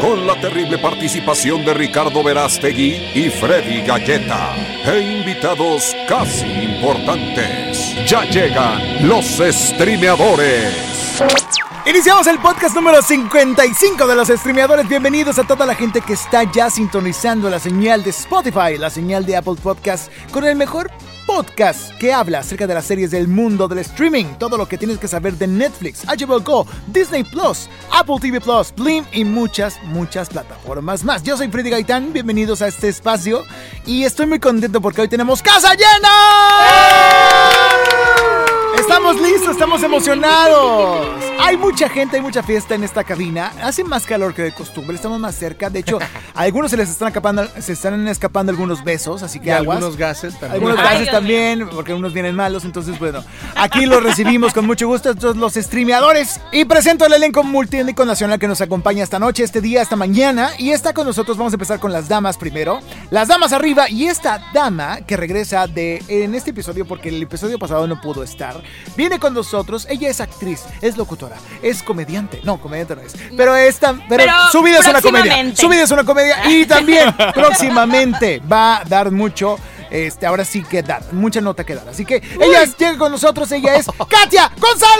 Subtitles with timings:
[0.00, 4.54] Con la terrible participación de Ricardo Verástegui y Freddy Galleta.
[4.84, 7.96] E invitados casi importantes.
[8.06, 11.20] Ya llegan los streameadores.
[11.84, 14.88] Iniciamos el podcast número 55 de los streameadores.
[14.88, 19.26] Bienvenidos a toda la gente que está ya sintonizando la señal de Spotify, la señal
[19.26, 20.92] de Apple Podcast, con el mejor
[21.28, 24.24] podcast que habla acerca de las series del mundo del streaming.
[24.38, 28.74] Todo lo que tienes que saber de Netflix, HBO Go, Disney Plus, Apple TV Plus,
[28.74, 31.22] Blim y muchas, muchas plataformas más.
[31.22, 33.44] Yo soy Freddy Gaitán, bienvenidos a este espacio
[33.84, 36.08] y estoy muy contento porque hoy tenemos casa llena.
[38.78, 41.06] Estamos listos, estamos emocionados.
[41.40, 43.52] Hay mucha gente, hay mucha fiesta en esta cabina.
[43.62, 45.68] Hace más calor que de costumbre, estamos más cerca.
[45.70, 45.98] De hecho,
[46.34, 49.76] a algunos se les están escapando, se están escapando algunos besos, así que Y aguas.
[49.78, 50.52] algunos gases también.
[50.52, 52.64] Algunos Ay, gases Dios también, porque unos vienen malos.
[52.64, 53.24] Entonces, bueno,
[53.56, 56.40] aquí los recibimos con mucho gusto, estos los streameadores.
[56.52, 60.50] Y presento el elenco multiétnico nacional que nos acompaña esta noche, este día, esta mañana.
[60.58, 62.80] Y está con nosotros, vamos a empezar con las damas primero.
[63.10, 67.58] Las damas arriba y esta dama que regresa de en este episodio, porque el episodio
[67.58, 68.60] pasado no pudo estar,
[68.96, 69.86] viene con nosotros.
[69.90, 72.40] Ella es actriz, es locutora, es comediante.
[72.44, 73.14] No, comediante no es.
[73.36, 75.56] Pero esta, pero, Pero su vida es una comedia.
[75.56, 76.48] Su vida es una comedia.
[76.50, 79.58] Y también próximamente va a dar mucho.
[79.90, 81.88] Este, ahora sí que dar, mucha nota que dar.
[81.88, 84.98] Así que ella es- llega con nosotros, ella es Katia González.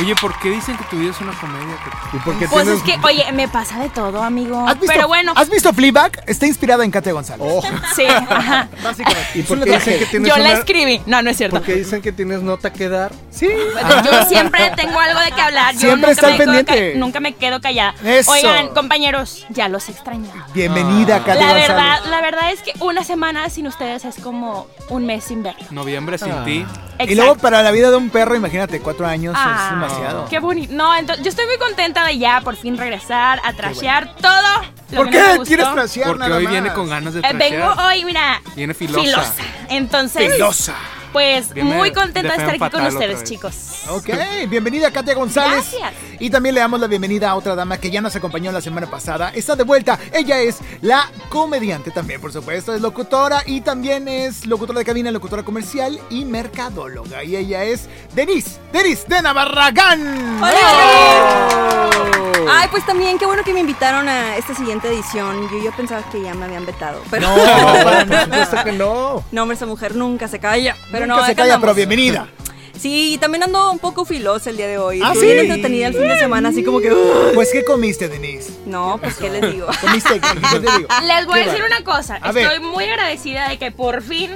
[0.00, 1.76] Oye, ¿por qué dicen que tu vida es una comedia?
[2.12, 4.66] ¿Y por qué Pues tienes- es que, oye, me pasa de todo, amigo.
[4.66, 6.20] ¿Has visto, Pero bueno, ¿Has visto Fleabag?
[6.26, 7.46] Está inspirada en Katia González.
[7.48, 7.62] Oh,
[7.94, 8.68] sí, ajá.
[8.82, 9.28] Básicamente.
[9.36, 11.00] ¿Y Es por una qué dicen que tienes Yo la una- escribí.
[11.06, 11.56] No, no es cierto.
[11.56, 13.12] ¿Por qué dicen que tienes nota que dar?
[13.30, 13.48] Sí.
[14.04, 15.74] Yo siempre tengo algo de qué hablar.
[15.74, 16.92] Yo Siempre nunca está al pendiente.
[16.92, 17.94] ca- nunca me quedo callada.
[18.04, 18.32] Eso.
[18.32, 20.46] Oigan, compañeros, ya los extrañaba.
[20.52, 21.68] Bienvenida, Katia La González.
[21.68, 25.64] verdad, la verdad es que una semana sin ustedes es como un mes sin verlo.
[25.70, 26.42] Noviembre sin Ah.
[26.44, 26.66] ti.
[26.98, 30.28] Y luego para la vida de un perro, imagínate, cuatro años Ah, es demasiado.
[30.28, 30.72] Qué bonito.
[30.74, 34.62] No, entonces yo estoy muy contenta de ya por fin regresar a trashear todo.
[34.90, 36.52] lo ¿Por que no me qué quieres trashear Porque nada hoy más?
[36.52, 37.86] viene con ganas de Eh, vengo trashear.
[37.86, 38.42] hoy, mira.
[38.56, 39.32] Viene filosa.
[39.68, 40.74] Entonces, Filosa.
[41.14, 43.54] Pues Viene muy contenta de de estar aquí con ustedes, chicos.
[43.88, 44.08] Ok,
[44.48, 45.70] bienvenida Katia González.
[45.70, 45.92] Gracias.
[46.18, 48.90] Y también le damos la bienvenida a otra dama que ya nos acompañó la semana
[48.90, 49.30] pasada.
[49.32, 49.96] Está de vuelta.
[50.12, 52.74] Ella es la comediante también, por supuesto.
[52.74, 57.22] Es locutora y también es locutora de cabina, locutora comercial y mercadóloga.
[57.22, 60.42] Y ella es Denise, Denise de Navarragán.
[60.42, 60.52] Hola,
[61.52, 62.24] ¡Oh!
[62.50, 65.48] Ay, pues también qué bueno que me invitaron a esta siguiente edición.
[65.50, 67.00] Yo, yo pensaba que ya me habían vetado.
[67.10, 67.36] Pero No,
[68.06, 69.24] por supuesto que no.
[69.30, 70.76] no, hombre, esa mujer nunca se calla.
[70.90, 71.60] Pero Nunca no, se calla, andamos.
[71.62, 72.28] pero bienvenida.
[72.78, 75.00] Sí, también ando un poco filosa el día de hoy.
[75.02, 75.50] ¿Ah, Estuve bien sí?
[75.52, 76.90] entretenida el fin de semana, así como que.
[77.34, 78.52] Pues, ¿qué comiste, Denise?
[78.66, 79.68] No, pues qué les digo.
[79.80, 80.20] ¿Comiste?
[80.20, 80.88] ¿Qué te digo?
[81.06, 81.66] Les voy a ¿Qué decir va?
[81.68, 82.16] una cosa.
[82.20, 82.44] A ver.
[82.46, 84.30] Estoy muy agradecida de que por fin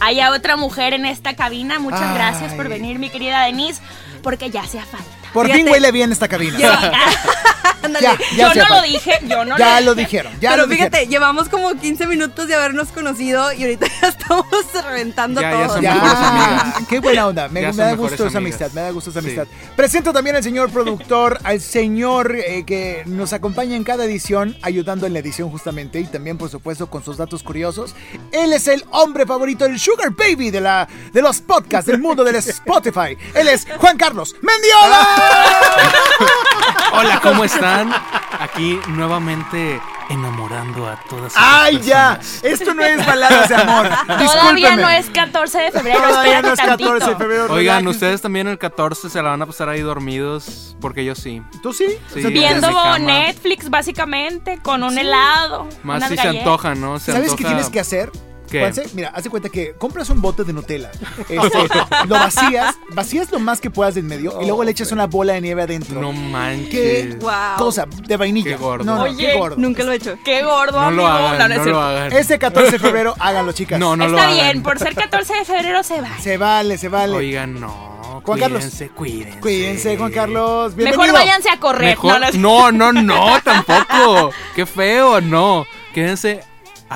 [0.00, 1.78] haya otra mujer en esta cabina.
[1.80, 2.14] Muchas Ay.
[2.14, 3.82] gracias por venir, mi querida Denise,
[4.22, 5.10] porque ya hacía falta.
[5.32, 5.62] Por Fíjate.
[5.64, 6.58] fin huele bien esta cabina.
[7.82, 8.06] Ándale.
[8.06, 10.06] Ya, ya yo no lo dije, yo no Ya lo lo dije.
[10.06, 10.92] dijeron, ya Pero lo dijeron.
[10.92, 14.46] fíjate, llevamos como 15 minutos de habernos conocido y ahorita ya estamos
[14.84, 15.80] reventando Ya, ya todo.
[15.80, 16.88] Ya, amigas.
[16.88, 17.48] qué buena onda.
[17.48, 19.26] Me, Ya da gusto esa amistad, me da gusto esa Sí.
[19.26, 19.46] amistad.
[19.74, 25.06] Presento también al señor productor, al señor eh, que nos acompaña en cada edición, ayudando
[25.08, 27.96] en la edición justamente y también, por supuesto, con sus datos curiosos.
[28.30, 32.22] Él es el hombre favorito, el Sugar Baby de, la, de los podcasts del mundo
[32.22, 33.16] del Spotify.
[33.34, 35.21] Él es Juan Carlos Mendiola.
[36.92, 37.92] Hola, ¿cómo están?
[38.38, 42.18] Aquí nuevamente enamorando a todas ¡Ay, ya!
[42.18, 42.44] personas.
[42.44, 43.88] Esto no es baladas de amor.
[44.06, 47.52] Todavía no es 14 de febrero, Todavía no es 14 de febrero.
[47.52, 51.42] Oigan, ustedes también el 14 se la van a pasar ahí dormidos, porque yo sí.
[51.62, 51.86] ¿Tú sí?
[52.12, 52.22] Sí.
[52.22, 52.98] ¿tú Viendo.
[52.98, 55.68] Netflix, básicamente, con un helado.
[55.82, 56.98] Más si se antoja, ¿no?
[56.98, 58.10] Se ¿Sabes qué tienes que hacer?
[58.52, 58.60] ¿Qué?
[58.60, 58.84] Juanse?
[58.94, 60.90] Mira, haz de cuenta que compras un bote de Nutella,
[61.28, 61.58] este,
[62.06, 65.06] lo vacías, vacías lo más que puedas de en medio y luego le echas una
[65.06, 66.00] bola de nieve adentro.
[66.00, 66.70] No manches.
[66.70, 67.32] ¿Qué Wow.
[67.58, 67.86] cosa?
[68.06, 68.50] De vainilla.
[68.50, 68.84] Qué gordo.
[68.84, 69.56] No, no, Oye, qué gordo.
[69.58, 70.16] Nunca lo he hecho.
[70.24, 71.28] Qué gordo, No lo amigo.
[71.28, 72.12] hagan, no, lo hagan.
[72.12, 73.78] Este 14 de febrero, háganlo, chicas.
[73.80, 74.40] No, no lo Está hagan.
[74.44, 76.18] bien, por ser 14 de febrero se va.
[76.20, 77.16] Se vale, se vale.
[77.16, 77.92] Oigan, no.
[78.24, 78.60] Juan Carlos.
[78.60, 79.40] cuídense, cuídense.
[79.40, 80.76] Cuídense, Juan Carlos.
[80.76, 81.02] Bienvenido.
[81.02, 81.88] Mejor váyanse a correr.
[81.90, 84.30] Mejor- no, no, no, tampoco.
[84.54, 85.64] Qué feo, no.
[85.94, 86.40] Quédense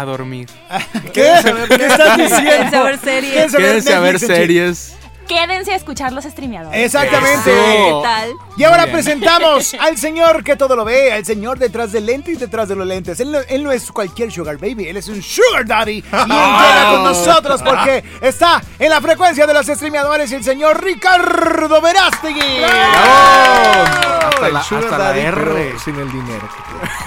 [0.00, 0.48] a dormir.
[1.12, 1.32] ¿Qué?
[1.68, 2.46] ¿Qué estás diciendo?
[2.48, 3.54] Quédense a ver series.
[3.56, 4.92] Quédense a ver series.
[5.28, 6.84] quédense a escuchar los streameadores.
[6.84, 7.50] Exactamente.
[7.50, 8.00] Eso.
[8.00, 8.32] ¿Qué tal?
[8.56, 8.94] Y ahora Bien.
[8.94, 12.76] presentamos al señor que todo lo ve, al señor detrás del lente y detrás de
[12.76, 13.18] los lentes.
[13.20, 15.92] Él no, él no es cualquier sugar baby, él es un sugar daddy.
[15.96, 20.82] Y él llega con nosotros porque está en la frecuencia de los streameadores el señor
[20.82, 22.62] Ricardo Verástegui.
[22.64, 25.52] Hasta la, El sugar hasta la R.
[25.54, 26.48] pero sin el dinero.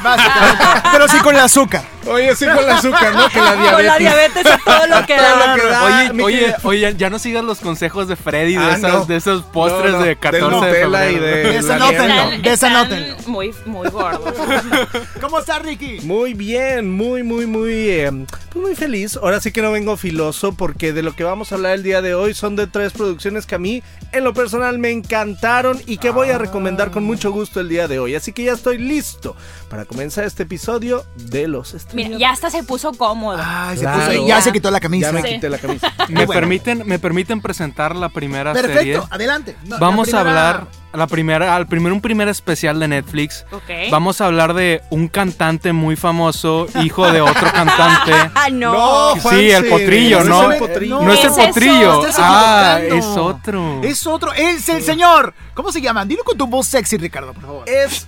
[0.04, 0.64] Básicamente.
[0.92, 1.84] Pero sí con el azúcar.
[2.08, 3.28] Oye, sí con el azúcar, ¿no?
[3.30, 4.00] Que la Con la diabetes.
[4.44, 5.56] diabetes a todo lo que lo da.
[5.56, 5.84] que da.
[5.84, 8.94] Oye, mi oye, querido- oye, ya no sigas los consejos de Freddy de, Ah, esas,
[8.94, 9.06] no.
[9.06, 10.72] de esos postres No, no, de 14 de, Nutella
[11.10, 11.26] y febrero.
[11.26, 13.06] de- Desanótenlo.
[13.16, 14.34] están muy, muy gordos.
[15.22, 16.00] ¿Cómo está Ricky?
[16.04, 18.12] Muy bien, muy, muy, muy, eh,
[18.52, 19.18] pues muy feliz.
[19.18, 22.02] Ahora sí que no vengo filoso porque de lo que vamos a hablar el día
[22.02, 25.98] de hoy son de tres producciones que a mí en lo personal me encantaron y
[25.98, 28.16] que voy a recomendar con mucho gusto el día de hoy.
[28.16, 29.36] Así que ya estoy listo
[29.70, 32.20] para comenzar este episodio de los Mira, streamers.
[32.20, 33.38] ya hasta se puso cómodo.
[33.42, 34.00] Ay, se Claro.
[34.00, 35.08] puso ahí, ya se quitó la camisa.
[35.08, 35.36] Ya me Sí.
[35.36, 35.94] quité la camisa.
[36.10, 36.34] ¿Me, bueno.
[36.42, 38.70] permiten, ¿Me permiten presentar la primera serie?
[38.74, 39.56] Perfecto, adelante.
[39.66, 43.46] No, Vamos a hablar la primera, al primer, un primer especial de Netflix.
[43.92, 48.12] Vamos a hablar de un cantante muy famoso, hijo de otro cantante.
[48.34, 49.16] Ah, no.
[49.16, 50.52] No, Sí, el potrillo, ¿no?
[50.52, 51.02] es el potrillo.
[51.02, 52.00] No es el es potrillo.
[52.08, 53.82] Estás Ah, es otro.
[53.84, 55.34] Es otro, es el señor.
[55.54, 56.06] ¿Cómo se llama?
[56.06, 57.70] Dilo con tu voz sexy, Ricardo, por favor.
[57.70, 58.08] Es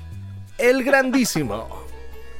[0.57, 1.81] el grandísimo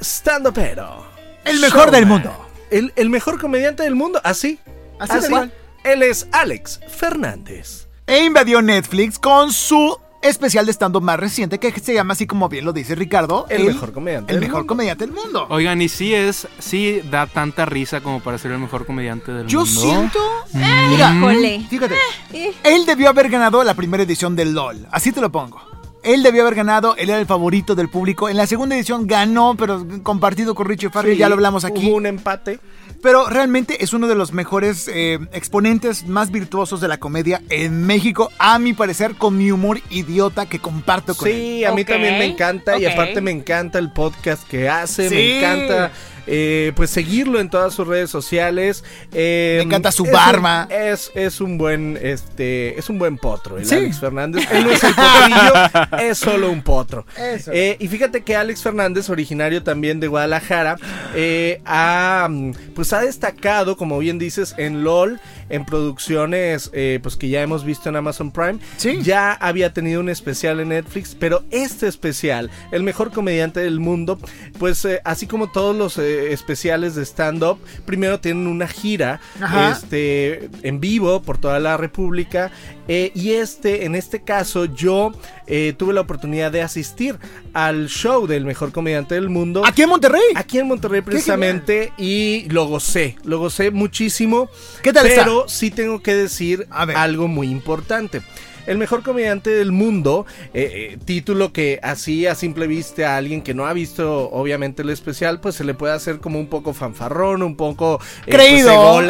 [0.01, 1.05] stand pero
[1.45, 2.33] El mejor del mundo.
[2.71, 4.59] El, el mejor comediante del mundo, así.
[4.99, 5.51] Así cual.
[5.83, 7.87] Él es Alex Fernández.
[8.07, 12.49] E invadió Netflix con su especial de stand-up más reciente que se llama así como
[12.49, 13.45] bien lo dice Ricardo.
[13.49, 14.67] El mejor comediante El del mejor mundo.
[14.67, 15.45] comediante del mundo.
[15.49, 19.47] Oigan, y sí es, sí da tanta risa como para ser el mejor comediante del
[19.47, 19.81] Yo mundo.
[19.81, 20.19] siento...
[20.53, 21.65] Mira, Híjole.
[21.69, 21.95] fíjate.
[22.33, 22.53] Eh.
[22.63, 24.87] Él debió haber ganado la primera edición del LOL.
[24.91, 25.61] Así te lo pongo.
[26.03, 28.27] Él debió haber ganado, él era el favorito del público.
[28.29, 31.87] En la segunda edición ganó, pero compartido con Richie Farrell, ya lo hablamos aquí.
[31.87, 32.59] Hubo un empate.
[33.01, 37.85] Pero realmente es uno de los mejores eh, exponentes más virtuosos de la comedia en
[37.87, 41.33] México, a mi parecer, con mi humor idiota que comparto con él.
[41.33, 45.15] Sí, a mí también me encanta y aparte me encanta el podcast que hace, Sí.
[45.15, 45.91] me encanta
[46.33, 48.83] eh, pues seguirlo en todas sus redes sociales.
[49.13, 50.67] Eh, Me encanta su es barba.
[50.69, 53.75] un- es, es un buen este es un buen potro, el Sí.
[53.75, 54.47] Alex Fernández.
[54.51, 57.05] Él no es el potrillo, es solo un potro.
[57.17, 60.77] Eh, y fíjate que Alex Fernández, originario también de Guadalajara,
[61.15, 65.19] eh, ha, mm, pues ha destacado, como bien dices, en LOL,
[65.49, 68.59] en producciones eh, pues que ya hemos visto en Amazon Prime.
[68.77, 68.99] Sí.
[69.03, 74.17] Ya había tenido un especial en Netflix, pero este especial, el mejor comediante del mundo,
[74.57, 79.71] pues eh, así como todos los eh, especiales de stand-up, primero tienen una gira Ajá.
[79.71, 82.51] este, en vivo por toda la República.
[82.87, 85.11] eh, y este, en este caso, yo
[85.47, 87.17] eh, tuve la oportunidad de asistir
[87.53, 89.65] al show del mejor comediante del mundo.
[89.65, 90.21] Aquí en Monterrey.
[90.35, 94.49] Aquí en Monterrey precisamente y lo gocé, lo gocé muchísimo.
[94.81, 95.23] ¿Qué tal está?
[95.23, 98.21] Pero sí tengo que decir algo muy importante.
[98.65, 103.41] El mejor comediante del mundo, eh, eh, título que así a simple vista a alguien
[103.41, 106.73] que no ha visto obviamente el especial, pues se le puede hacer como un poco
[106.73, 109.09] fanfarrón, un poco eh, Creído, pues.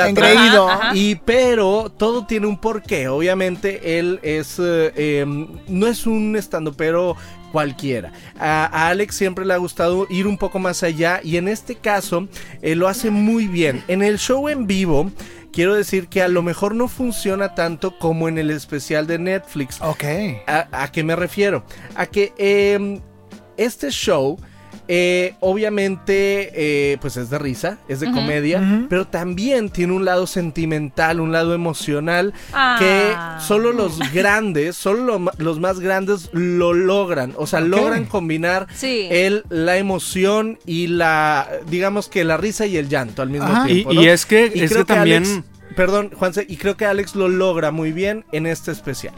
[0.68, 0.96] Ajá, ajá.
[0.96, 3.08] Y pero todo tiene un porqué.
[3.08, 5.26] Obviamente él es eh, eh,
[5.68, 7.16] no es un estandopero
[7.52, 8.12] cualquiera.
[8.40, 11.76] A, a Alex siempre le ha gustado ir un poco más allá y en este
[11.76, 12.28] caso
[12.62, 13.84] eh, lo hace muy bien.
[13.88, 15.12] En el show en vivo
[15.52, 19.82] quiero decir que a lo mejor no funciona tanto como en el especial de Netflix.
[19.82, 20.04] Ok.
[20.48, 21.64] ¿A, a qué me refiero?
[21.96, 23.00] A que eh,
[23.58, 24.38] este show,
[24.94, 30.28] eh, obviamente, eh, pues es de risa, es de comedia, pero también tiene un lado
[30.28, 32.76] sentimental, un lado emocional, Ah.
[32.78, 37.34] que solo los grandes, solo lo los más grandes lo logran.
[37.38, 39.08] O sea, logran combinar Sí.
[39.10, 43.66] el, la emoción y la, digamos que la risa y el llanto al mismo Ajá.
[43.68, 43.94] Tiempo.
[43.94, 44.02] y ¿no?
[44.02, 45.24] es que, Y es creo que también...
[45.24, 45.44] Alex-
[45.76, 49.14] perdón, Juanse, y creo que Alex lo logra muy bien en este especial.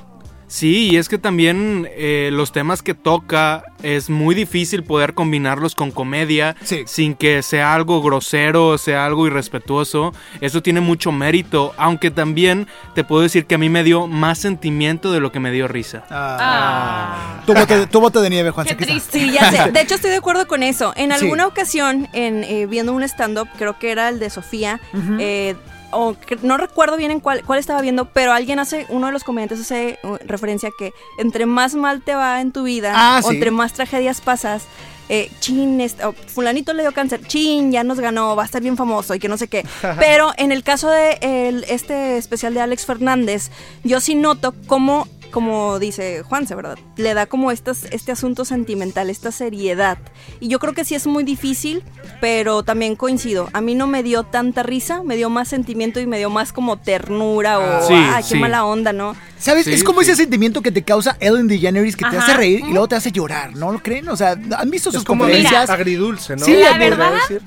[0.53, 5.73] Sí, y es que también eh, los temas que toca es muy difícil poder combinarlos
[5.73, 6.83] con comedia Sí.
[6.85, 10.13] sin que sea algo grosero, sea algo irrespetuoso.
[10.41, 14.37] Eso tiene mucho mérito, aunque también te puedo decir que a mí me dio más
[14.37, 16.03] sentimiento de lo que me dio risa.
[16.11, 17.41] Ah.
[17.47, 18.67] Tu, bote, tu bote de nieve, Juan.
[18.67, 19.31] Qué triste.
[19.31, 19.71] Ya sé.
[19.71, 20.93] De hecho, estoy de acuerdo con eso.
[20.95, 21.23] En Sí.
[21.23, 24.79] alguna ocasión, en eh, viendo un stand-up, creo que era el de Sofía,
[25.19, 25.55] eh,
[25.95, 29.23] o no recuerdo bien en cuál, cuál estaba viendo, pero alguien hace, uno de los
[29.23, 33.29] comediantes hace uh, referencia que entre más mal te va en tu vida, Ah, o
[33.29, 33.35] sí.
[33.35, 34.63] entre más tragedias pasas,
[35.09, 38.61] eh, chin, est- o fulanito le dio cáncer, chin, ya nos ganó, va a estar
[38.61, 39.65] bien famoso y que no sé qué.
[39.99, 43.51] Pero en el caso de el- este especial de Alex Fernández,
[43.83, 46.77] yo sí noto cómo como dice Juanse, ¿verdad?
[46.95, 49.97] Le da como estas, este asunto sentimental, esta seriedad.
[50.39, 51.83] Y yo creo que sí es muy difícil,
[52.21, 53.49] pero también coincido.
[53.51, 56.53] A mí no me dio tanta risa, me dio más sentimiento y me dio más
[56.53, 58.39] como ternura o, Sí, ah, qué sí.
[58.39, 59.15] mala onda, ¿no?
[59.39, 59.65] ¿Sabes?
[59.65, 60.11] Sí, es como sí.
[60.11, 63.11] ese sentimiento que te causa Ellen DeGeneres que te hace reír y luego te hace
[63.11, 64.07] llorar, ¿no lo creen?
[64.09, 65.69] O sea, ¿han visto sus como conferencias?
[65.69, 66.45] agridulce, ¿no?
[66.45, 67.41] Sí, La verdad, decir.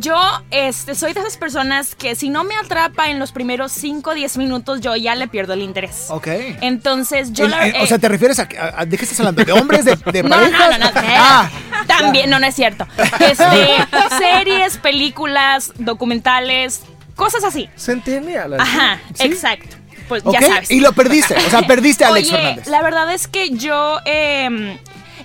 [0.00, 0.16] Yo
[0.50, 4.14] este, soy de esas personas que si no me atrapa en los primeros 5 o
[4.14, 6.06] 10 minutos, yo ya le pierdo el interés.
[6.10, 6.28] Ok.
[6.60, 9.04] Entonces, yo El- la el- o eh, sea, ¿te refieres a, a- a- de qué
[9.04, 9.44] estás hablando?
[9.44, 9.84] ¿De hombres?
[9.84, 10.70] ¿De, de no, parejas?
[10.70, 11.50] no, no, no, Ah,
[11.86, 12.86] También, no, no es cierto.
[13.20, 13.44] Este,
[14.18, 16.82] series, películas, documentales,
[17.16, 17.68] cosas así.
[17.76, 18.54] Centennial.
[18.54, 18.62] así.
[18.62, 19.24] Ajá, ¿Sí?
[19.26, 19.76] exacto.
[20.08, 20.70] Pues ya sabes.
[20.70, 21.34] Y lo perdiste.
[21.36, 22.66] O sea, perdiste a Alex Oye, Fernández.
[22.68, 24.78] la verdad es que yo, eh,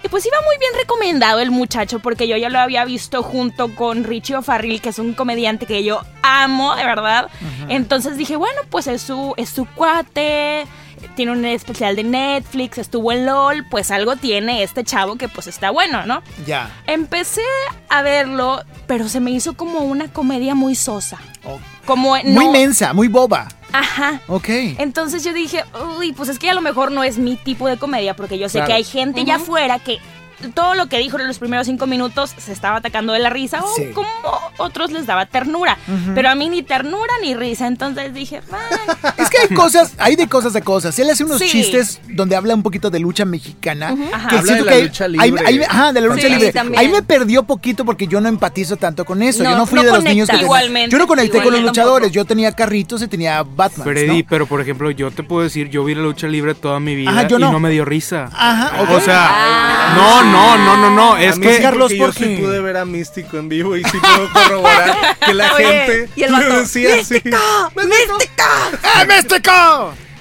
[0.03, 3.73] y pues iba muy bien recomendado el muchacho porque yo ya lo había visto junto
[3.73, 7.29] con Richie O'Farrill, que es un comediante que yo amo, de verdad.
[7.69, 10.65] Entonces dije, bueno, pues es su, es su cuate,
[11.15, 15.47] tiene un especial de Netflix, estuvo en LOL, pues algo tiene este chavo que pues
[15.47, 16.21] está bueno, ¿no?
[16.45, 16.69] Ya.
[16.85, 17.41] Empecé
[17.89, 21.17] a verlo, pero se me hizo como una comedia muy sosa.
[21.45, 21.59] Oh.
[21.85, 23.47] Como no, Muy mensa, muy boba.
[23.73, 24.21] Ajá.
[24.27, 24.47] Ok.
[24.77, 25.63] Entonces yo dije,
[25.97, 28.47] uy, pues es que a lo mejor no es mi tipo de comedia, porque yo
[28.47, 28.67] sé Claro.
[28.67, 29.97] que hay gente allá afuera que
[30.53, 33.61] todo lo que dijo en los primeros cinco minutos se estaba atacando de la risa,
[33.63, 33.87] o Sí.
[33.93, 34.07] como
[34.57, 35.77] otros les daba ternura.
[36.15, 39.13] Pero a mí ni ternura ni risa, entonces dije, "Ah".
[39.17, 40.97] Es que hay cosas, hay de cosas de cosas.
[40.99, 41.49] Él hace unos Sí.
[41.49, 43.95] chistes donde habla un poquito de lucha mexicana.
[44.11, 44.27] Ajá.
[44.29, 45.41] Que Habla siento de la que lucha libre.
[45.45, 46.51] ahí- ajá, de la lucha Sí, libre.
[46.53, 46.79] también.
[46.79, 49.43] Ahí me perdió poquito porque yo no empatizo tanto con eso.
[49.43, 51.61] No, yo no fui no de los niños que Igualmente, Yo no conecté con los
[51.61, 52.07] luchadores.
[52.07, 52.13] tampoco.
[52.13, 53.85] Yo tenía carritos y tenía Batman.
[53.87, 56.95] Freddy, pero por ejemplo, yo te puedo decir, yo vi la lucha libre toda mi
[56.95, 57.51] vida Ajá, yo y no.
[57.51, 58.29] no me dio risa.
[58.33, 58.81] Ajá.
[58.91, 59.93] O sea, Ah.
[59.95, 62.85] no, no, no, no, no, es a mí que Carlos, porque yo pude ver a
[62.85, 66.59] Místico en vivo y sí puedo corroborar que la Oye, gente y el lo vato,
[66.59, 67.21] decía así.
[67.33, 68.17] ¡Ah, Místico!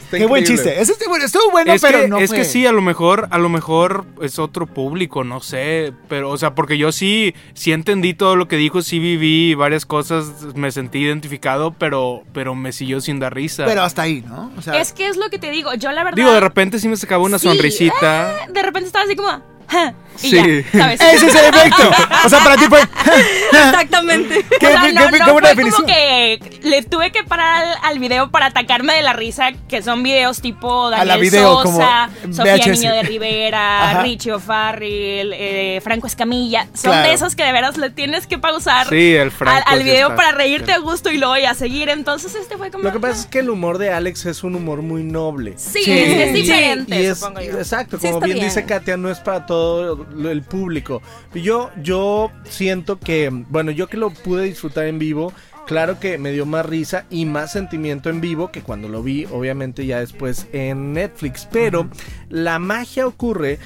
[0.04, 0.78] Está Qué buen chiste.
[0.78, 2.82] Ese estuvo bueno, estuvo bueno, es pero que, no es fue- que sí, a lo
[2.82, 7.34] mejor, a lo mejor es otro público, no sé, pero, o sea, porque yo sí,
[7.54, 12.54] sí entendí todo lo que dijo, sí viví varias cosas, me sentí identificado, pero, pero
[12.54, 13.64] me siguió sin dar risa.
[13.64, 14.52] Pero hasta ahí, ¿no?
[14.58, 16.16] O sea, es que es lo que te digo, yo la verdad...
[16.16, 18.32] Digo, de repente sí me sacaba una Sí, sonrisita.
[18.32, 19.40] eh, de repente estaba así como...
[19.72, 20.64] 哼 Y Sí.
[20.72, 21.00] ya, ¿sabes?
[21.14, 21.90] ese es el efecto.
[22.24, 22.80] O sea, para ti fue.
[23.52, 24.44] Exactamente.
[24.60, 25.82] ¿Qué, O sea, qué- no, qué- no qué buena fue definición?
[25.82, 29.82] como que le tuve que parar al, al video para atacarme de la risa, que
[29.82, 32.68] son videos tipo Daniel la video, Sosa, como Sofía VHS.
[32.80, 34.02] Niño de Rivera, Ajá.
[34.02, 36.66] Richie O'Farrill, eh, Franco Escamilla.
[36.74, 37.08] Son Claro.
[37.08, 40.16] de esos que de veras le tienes que pausar Sí, el Franco al, video está-
[40.16, 41.88] para reírte a gusto y luego ya seguir.
[41.88, 42.84] Entonces este fue como...
[42.84, 45.54] Lo que pasa es que el humor de Alex es un humor muy noble.
[45.56, 45.92] Sí, Sí.
[45.92, 47.58] Es, es Y- diferente, Y es, supongo yo.
[47.58, 48.46] exacto, como bien, bien.
[48.46, 51.02] dice Katia, no es para todo el público.
[51.34, 55.32] Yo, yo siento que, bueno, yo que lo pude disfrutar en vivo,
[55.66, 59.26] claro que me dio más risa y más sentimiento en vivo que cuando lo vi,
[59.26, 61.48] obviamente ya después en Netflix.
[61.50, 61.88] Pero
[62.28, 63.58] la magia ocurre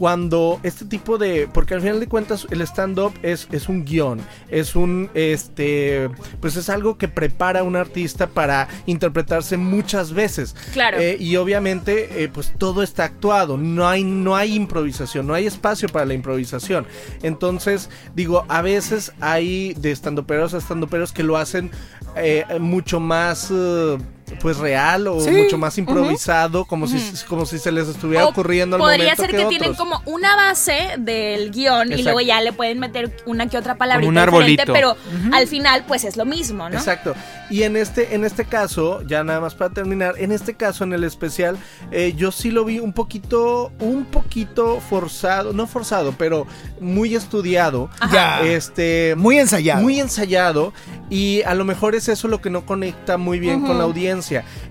[0.00, 3.84] cuando este tipo de porque al final de cuentas el stand up es, es un
[3.84, 6.08] guion es un este
[6.40, 10.98] pues es algo que prepara a un artista para interpretarse muchas veces Claro.
[10.98, 15.46] Eh, y obviamente eh, pues todo está actuado no hay no hay improvisación no hay
[15.46, 16.86] espacio para la improvisación
[17.22, 21.70] entonces digo a veces hay de estandoperos a estandoperos que lo hacen
[22.16, 23.98] eh, mucho más eh,
[24.40, 25.30] pues real o Sí.
[25.30, 29.22] mucho más improvisado como si como si se les estuviera O ocurriendo al Podría momento
[29.22, 33.14] ser que, que, tienen como una base del guion y luego ya le pueden meter
[33.26, 34.72] una que otra palabra Como un arbolito.
[34.72, 34.96] pero
[35.32, 36.76] al final pues es lo mismo, ¿no?
[36.76, 37.14] Exacto.
[37.50, 40.92] Y en este, en este caso, ya nada más para terminar, en este caso, en
[40.92, 41.58] el especial,
[41.90, 46.46] eh, yo sí lo vi un poquito, un poquito forzado, no forzado, pero
[46.80, 47.90] muy estudiado.
[48.12, 48.40] Ya.
[48.42, 49.82] Este, Muy ensayado.
[49.82, 50.72] muy ensayado
[51.08, 54.19] y a lo mejor es eso lo que no conecta muy bien con la audiencia.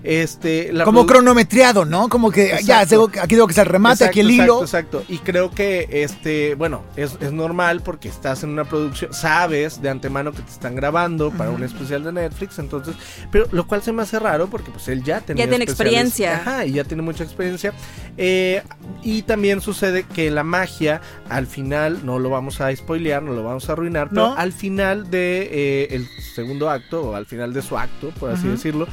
[0.02, 2.08] Este, la Como cronometriado, ¿no?
[2.08, 4.62] Como que ya, tengo- aquí tengo que ser el remate, aquí el hilo.
[4.62, 5.04] Exacto, exacto.
[5.12, 9.88] Y creo que, este, bueno, es, es normal porque estás en una producción, sabes de
[9.90, 12.94] antemano que te están grabando para un especial de Netflix, entonces,
[13.30, 16.02] pero lo cual se me hace raro porque pues él ya tenía Ya tiene especiales.
[16.08, 16.36] experiencia.
[16.36, 17.72] Ajá, y ya tiene mucha experiencia.
[18.16, 18.62] Eh,
[19.02, 23.42] y también sucede que la magia, al final, no lo vamos a spoilear, no lo
[23.44, 24.34] vamos a arruinar, pero No.
[24.36, 28.48] al final de eh, el segundo acto, o al final de su acto, por así
[28.48, 28.86] decirlo,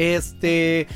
[0.00, 0.86] este,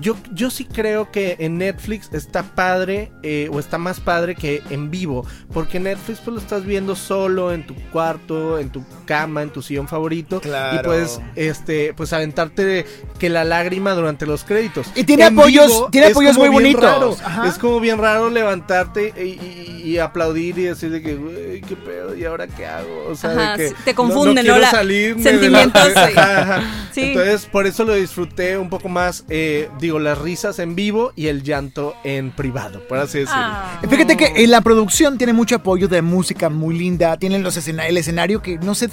[0.00, 4.62] yo, yo sí creo que en Netflix está padre eh, o está más padre que
[4.70, 8.84] en vivo, porque en Netflix pues lo estás viendo solo en tu cuarto, en tu
[9.06, 10.80] cama, en tu sillón favorito Claro.
[10.80, 12.86] y puedes este pues aventarte
[13.18, 14.86] que la lágrima durante los créditos.
[14.94, 17.18] Y tiene En apoyos- vivo tiene apoyos muy bonitos.
[17.46, 21.76] Es como bien raro levantarte y, y- y aplaudir y decir de que güey, qué
[21.76, 24.40] pedo y ahora qué hago, o sea, Ajá, de que te confunde, ¿no?
[24.40, 25.88] quiero La- salir sentimientos.
[26.94, 27.00] Sí.
[27.08, 31.12] Entonces, por eso lo disfruté disfruté un poco más, eh, digo, las risas en vivo
[31.16, 33.42] y el llanto en privado, por así decirlo.
[33.42, 33.80] Ah.
[33.88, 37.16] Fíjate que en la producción tiene mucho apoyo de música muy linda.
[37.16, 38.88] Tienen los escena- el escenario que no sé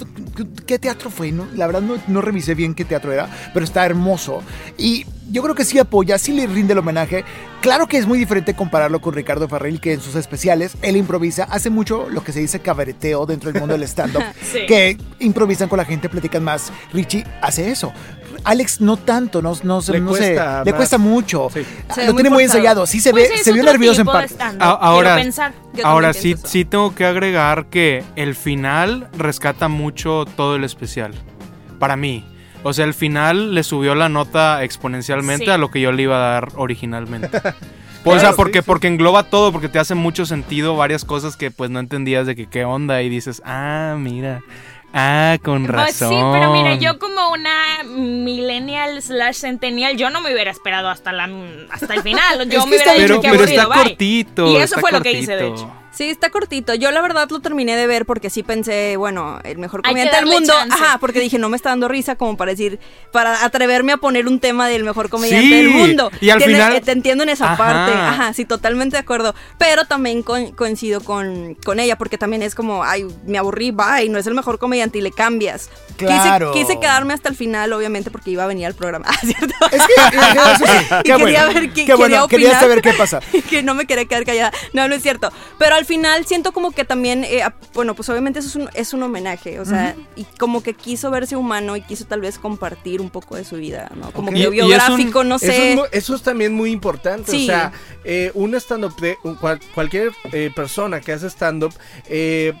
[0.66, 1.46] qué teatro fue, ¿no?
[1.54, 4.42] La verdad no, no revisé bien qué teatro era, pero está hermoso.
[4.78, 7.24] Y yo creo que sí apoya, sí le rinde el homenaje.
[7.62, 11.44] Claro que es muy diferente compararlo con Ricardo Farrell, que en sus especiales él improvisa,
[11.44, 14.22] hace mucho lo que se dice cabareteo dentro del mundo del stand-up,
[14.52, 14.66] Sí.
[14.66, 16.72] que improvisan con la gente, platican más.
[16.92, 17.92] Richie hace eso.
[18.44, 21.48] Alex no tanto, no, no, sé, Le no sé, cuesta le cuesta mucho.
[21.52, 21.62] Sí.
[21.98, 24.34] Lo muy tiene muy ensayado, sí se Pues ve, se vio nervioso en parte.
[24.58, 25.52] ahora, quiero pensar.
[25.84, 26.46] Ahora sí, eso.
[26.46, 31.12] sí tengo que agregar que el final rescata mucho todo el especial.
[31.78, 32.24] Para mí.
[32.64, 35.50] O sea, el final le subió la nota exponencialmente Sí.
[35.50, 37.40] a lo que yo le iba a dar originalmente.
[38.04, 38.66] Pues, o sea, porque, sí, sí.
[38.66, 42.34] porque engloba todo, porque te hace mucho sentido varias cosas que pues no entendías de
[42.34, 44.42] que qué onda y dices, ah, mira,
[44.92, 46.08] ah, con Pues razón.
[46.10, 51.12] sí, pero mira, yo como una millennial slash centennial, yo no me hubiera esperado hasta
[51.12, 51.28] la
[51.70, 52.48] hasta el final.
[52.50, 53.84] Yo Es que me hubiera está- dicho Pero, que pero aburrido, está bye.
[53.90, 54.46] cortito.
[54.48, 55.72] Y eso fue lo que hice, de hecho.
[55.92, 56.74] Sí, está cortito.
[56.74, 60.26] Yo la verdad lo terminé de ver porque sí pensé, bueno, el mejor comediante del
[60.26, 60.52] mundo.
[60.52, 60.74] chance.
[60.82, 62.80] Ajá, porque dije, no me está dando risa como para decir,
[63.12, 66.10] para atreverme a poner un tema del mejor comediante Sí, del mundo.
[66.20, 67.56] y al Tiene- final- eh, te entiendo en esa Ajá.
[67.56, 67.92] parte.
[67.92, 69.34] Ajá, sí, totalmente de acuerdo.
[69.58, 74.08] Pero también con- coincido con, con ella porque también es como, ay, me aburrí, bye,
[74.08, 75.68] no es el mejor comediante y le cambias.
[75.98, 76.52] Quise- Claro.
[76.52, 79.06] Quise, quedarme hasta el final, obviamente, porque iba a venir al programa.
[79.12, 79.54] Ah, ¿cierto?
[79.70, 80.64] Es que, eso sí,
[81.00, 83.20] Y qué quería bueno, ver qué- bueno, quería saber qué pasa.
[83.50, 84.52] que no me quería quedar callada.
[84.72, 85.30] No, no es cierto.
[85.58, 87.42] Pero al final siento como que también, eh,
[87.74, 91.10] bueno, pues obviamente eso es un, es un homenaje, o sea, y como que quiso
[91.10, 94.10] verse humano y quiso tal vez compartir un poco de su vida, ¿no?
[94.12, 95.70] Como que es un- biográfico, no Eso sé.
[95.70, 97.30] es, mu- eso es también muy importante.
[97.30, 97.44] Sí.
[97.44, 97.72] O sea,
[98.04, 98.94] eh, un stand-up,
[99.40, 101.72] cual- cualquier eh, persona que hace stand-up,
[102.08, 102.52] eh,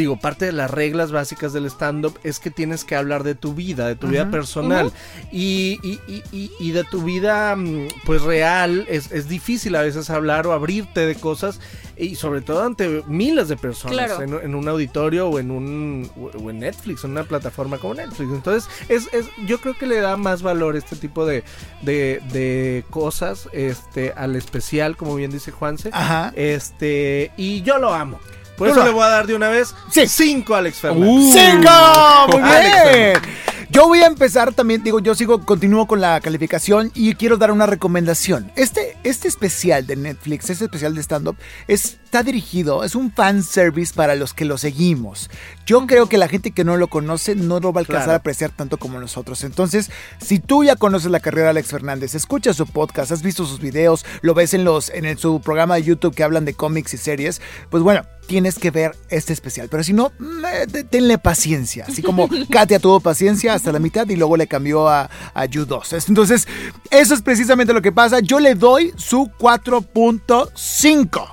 [0.00, 3.54] digo, parte de las reglas básicas del stand-up es que tienes que hablar de tu
[3.54, 4.92] vida, de tu vida personal.
[5.30, 9.82] y, y- y- y- y de tu vida, mm, pues real, es, es difícil a
[9.82, 11.60] veces hablar o abrirte de cosas.
[11.96, 14.22] Y sobre todo ante miles de personas Claro.
[14.22, 18.32] en, en un auditorio o en un o en Netflix, en una plataforma como Netflix.
[18.32, 21.44] Entonces, es, es, yo creo que le da más valor este tipo de,
[21.82, 25.90] de, de cosas este, al especial, como bien dice Juanse.
[25.92, 26.32] Ajá.
[26.36, 28.18] Este, y yo lo amo.
[28.60, 30.06] Por eso le voy a dar de una vez Sí.
[30.06, 31.08] cinco a Alex Fernández.
[31.08, 31.32] Uh.
[31.32, 32.38] ¡Cinco!
[32.38, 33.59] Muy Alex bien.
[33.72, 37.52] Yo voy a empezar también, digo, yo sigo, continúo con la calificación y quiero dar
[37.52, 38.50] una recomendación.
[38.56, 41.36] Este, este especial de Netflix, este especial de stand-up,
[41.68, 45.30] está dirigido, es un fan service para los que lo seguimos.
[45.66, 48.12] Yo creo que la gente que no lo conoce no lo va a alcanzar Claro.
[48.14, 49.44] a apreciar tanto como nosotros.
[49.44, 49.88] Entonces,
[50.20, 53.60] si tú ya conoces la carrera de Alex Fernández, escuchas su podcast, has visto sus
[53.60, 56.92] videos, lo ves en, los, en el- su programa de YouTube que hablan de cómics
[56.94, 59.68] y series, pues bueno, tienes que ver este especial.
[59.68, 60.44] Pero si no, mm,
[60.76, 61.84] eh, tenle paciencia.
[61.88, 65.92] Así como Katia tuvo paciencia hasta la mitad y luego le cambió a, a 2.
[66.08, 66.48] Entonces,
[66.90, 68.20] eso es precisamente lo que pasa.
[68.20, 71.32] Yo le doy su 4.5.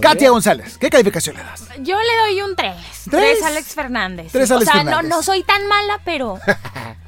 [0.00, 0.32] Katia bien.
[0.32, 1.64] González, ¿qué calificación le das?
[1.80, 2.74] Yo le doy un 3.
[3.10, 3.38] ¿Tres?
[3.40, 4.32] 3 Alex Fernández.
[4.32, 5.10] Tres o Alex sea, Fernández.
[5.10, 6.38] No, no soy tan mala, pero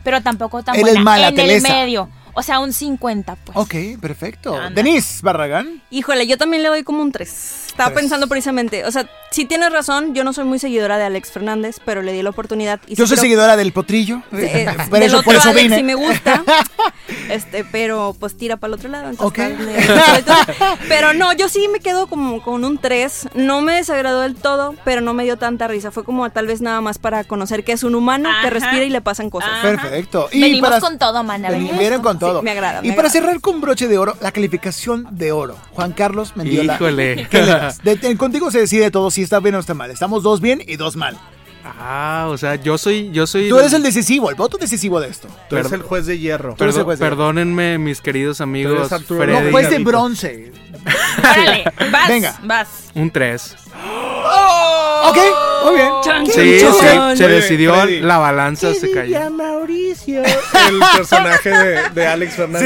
[0.05, 1.68] pero tampoco tan Él es mala, en Telesa.
[1.68, 2.11] el medio.
[2.35, 3.57] O sea, un 50, pues.
[3.57, 4.55] Ok, perfecto.
[4.57, 4.70] Anda.
[4.83, 5.83] Denise Barragán.
[5.90, 7.64] Híjole, yo también le doy como un 3.
[7.68, 11.33] Estaba pensando precisamente, o sea, si tienes razón, yo no soy muy seguidora de Alex
[11.33, 12.81] Fernández, pero le di la oportunidad.
[12.87, 14.23] Y Yo sí soy creo- seguidora del potrillo.
[14.33, 15.77] Eh, por del eso, otro por eso Alex vine.
[15.77, 16.42] sí me gusta.
[17.29, 19.09] Este, pero pues tira para el otro lado.
[19.11, 19.57] entonces, Ok.
[19.57, 19.87] tal vez-
[20.88, 23.29] pero no, yo sí me quedo como con un 3.
[23.35, 25.90] No me desagradó del todo, pero no me dio tanta risa.
[25.90, 28.90] Fue como tal vez nada más para conocer que es un humano que respira y
[28.90, 29.51] le pasan cosas.
[29.53, 29.62] Ajá.
[29.62, 30.29] Perfecto.
[30.33, 32.43] Venimos con todo, mana, Ven- venimos Vienen con Sí, todo.
[32.43, 33.27] me agrada, Y me para agrada.
[33.27, 35.57] cerrar con broche de oro, la calificación de oro.
[35.73, 36.75] Juan Carlos Mendiola.
[36.75, 37.27] Híjole.
[37.31, 37.83] ¿Qué le das?
[37.83, 39.91] De- de- contigo se decide todo si está bien o está mal.
[39.91, 41.17] Estamos dos bien y dos mal.
[41.67, 43.49] Ah, o sea, yo soy, yo soy.
[43.49, 45.29] Tú eres el decisivo, el voto decisivo de esto.
[45.49, 46.55] Tú eres el juez de hierro.
[46.59, 48.89] Tú eres el Perdo- juez de- perdónenme, mis queridos amigos.
[49.07, 49.33] Freddy.
[49.33, 50.53] No, juez de bronce.
[51.19, 52.39] Órale, vas, Venga.
[52.45, 52.69] vas.
[52.95, 53.57] Un 3.
[55.07, 55.19] Ok,
[55.64, 55.88] muy bien.
[56.03, 56.72] Chan, ¿Qué Sí, dicho?
[56.72, 57.16] sí, Ok.
[57.16, 58.00] se decidió, Freddy.
[58.00, 59.31] la balanza se cayó.
[59.31, 60.22] Mauricio.
[60.24, 62.61] El personaje de, de Alex Fernández.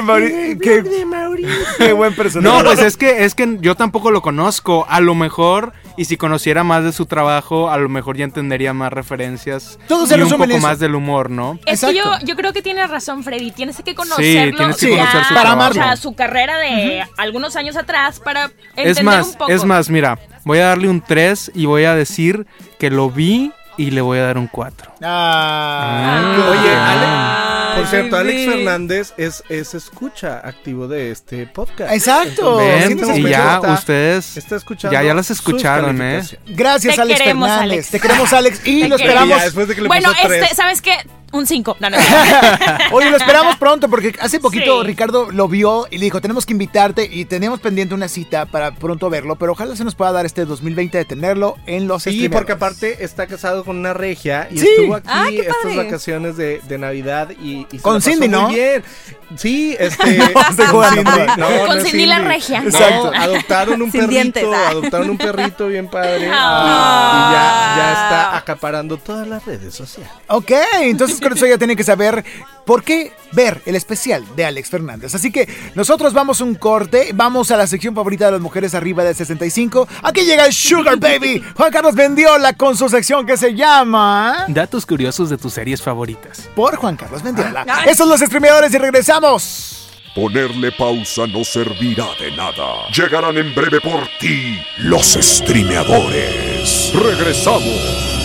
[0.00, 1.54] Sí, Mauri- qué, de Mauricio.
[1.78, 2.56] qué buen personaje.
[2.58, 4.86] No, pues es que es que yo tampoco lo conozco.
[4.88, 8.72] A lo mejor, y si conociera más de su trabajo, a lo mejor ya entendería
[8.72, 10.58] más referencias Todo se y un poco eso.
[10.60, 11.58] más del humor, ¿no?
[11.66, 12.26] Es que yo, Exacto.
[12.26, 13.50] yo creo que tienes razón, Freddy.
[13.50, 14.56] Tienes que conocerlo.
[14.56, 15.70] tienes que ya, conocer su para trabajo.
[15.70, 18.44] O sea, su carrera de algunos años atrás para
[18.76, 19.50] entender Es más, un poco.
[19.50, 22.46] es más, mira, voy a darle un 3 y voy a decir
[22.78, 24.92] que lo vi y le voy a dar un 4.
[25.02, 26.50] Ah, Ah.
[26.50, 28.52] Oye, Ay, Por cierto, Alex.
[28.52, 31.92] Fernández es, es escucha activo de este podcast.
[31.92, 32.60] Exacto.
[32.60, 34.92] Entonces, Ven, y ya está- ustedes Está escuchando.
[34.92, 36.22] ya ya las escucharon, ¿eh?
[36.46, 37.72] Gracias, Te Alex queremos, Fernández.
[37.72, 37.90] Alex.
[37.90, 38.60] Te queremos, Alex.
[38.66, 39.00] Y Te lo queremos.
[39.00, 39.38] esperamos.
[39.38, 40.96] Ya, después de que le bueno, este, ¿sabes qué?
[41.30, 41.76] Un 5.
[41.80, 41.96] No, no.
[42.92, 44.86] Oye, lo esperamos pronto porque hace poquito Sí.
[44.86, 48.72] Ricardo lo vio y le dijo, tenemos que invitarte y tenemos pendiente una cita para
[48.74, 52.10] pronto verlo, pero ojalá se nos pueda dar este 2020 de tenerlo en los Sí,
[52.10, 52.34] streamers.
[52.34, 54.68] porque aparte está casado con una regia y Sí.
[54.68, 58.28] estuvo aquí Ah, qué estas vacaciones de, de Navidad y, y se Con Cindy, muy
[58.28, 58.48] ¿no?
[58.48, 58.82] bien.
[59.36, 60.20] Sí, este.
[60.70, 62.60] jugando, Cindy, no, Con no Cindy la regia.
[62.62, 63.12] No, Exacto.
[63.14, 64.68] adoptaron un Sin perrito, dientes, ah.
[64.70, 66.30] adoptaron un perrito bien padre.
[66.32, 67.28] Ah.
[67.28, 70.10] Y ya, ya está acaparando todas las redes sociales.
[70.28, 72.24] Ok, entonces con eso ya tienen que saber
[72.64, 75.14] por qué ver el especial de Alex Fernández.
[75.14, 78.74] Así que nosotros vamos a un corte, vamos a la sección favorita de las mujeres
[78.74, 79.88] arriba de 65.
[80.02, 84.86] Aquí llega el Sugar Baby, Juan Carlos Mendiola con su sección que se llama Datos
[84.86, 86.48] curiosos de tus series favoritas.
[86.54, 87.64] Por Juan Carlos Mendiola.
[87.84, 89.74] Esos son los streameadores y regresamos.
[90.14, 92.88] Ponerle pausa no servirá de nada.
[92.92, 96.92] Llegarán en breve por ti los streameadores.
[96.92, 98.17] Regresamos.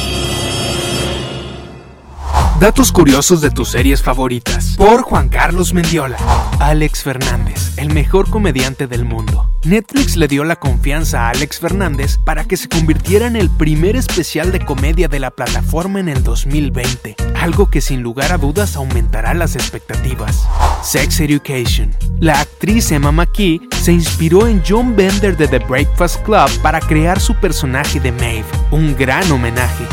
[2.63, 4.75] Datos curiosos de tus series favoritas.
[4.77, 6.15] Por Juan Carlos Mendiola.
[6.61, 9.49] Alex Fernández, el mejor comediante del mundo.
[9.65, 13.97] Netflix le dio la confianza a Alex Fernández para que se convirtiera en el primer
[13.97, 18.77] especial de comedia de la plataforma en el 2020, algo que sin lugar a dudas
[18.77, 20.47] aumentará las expectativas.
[20.83, 21.93] Sex Education.
[22.21, 27.19] La actriz Emma McKee se inspiró en John Bender de The Breakfast Club para crear
[27.19, 29.85] su personaje de Maeve, un gran homenaje.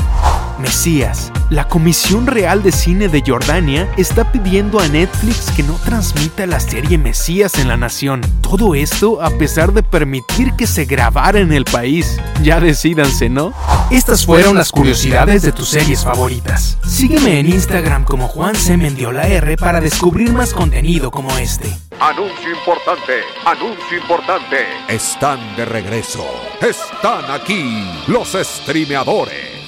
[0.61, 1.33] Mesías.
[1.51, 6.61] La Comisión Real de Cine de Jordania está pidiendo a Netflix que no transmita la
[6.61, 8.21] serie Mesías en la nación.
[8.41, 12.21] Todo esto a pesar de permitir que se grabara en el país.
[12.43, 13.53] Ya decídanse, ¿no?
[13.91, 16.79] Estas fueron las curiosidades de tus series favoritas.
[16.87, 18.77] Sígueme en Instagram como Juan C.
[18.77, 21.69] Mendiola R para descubrir más contenido como este.
[21.99, 24.59] Anuncio importante, anuncio importante.
[24.89, 26.25] Están de regreso.
[26.61, 29.60] Están aquí los streameadores.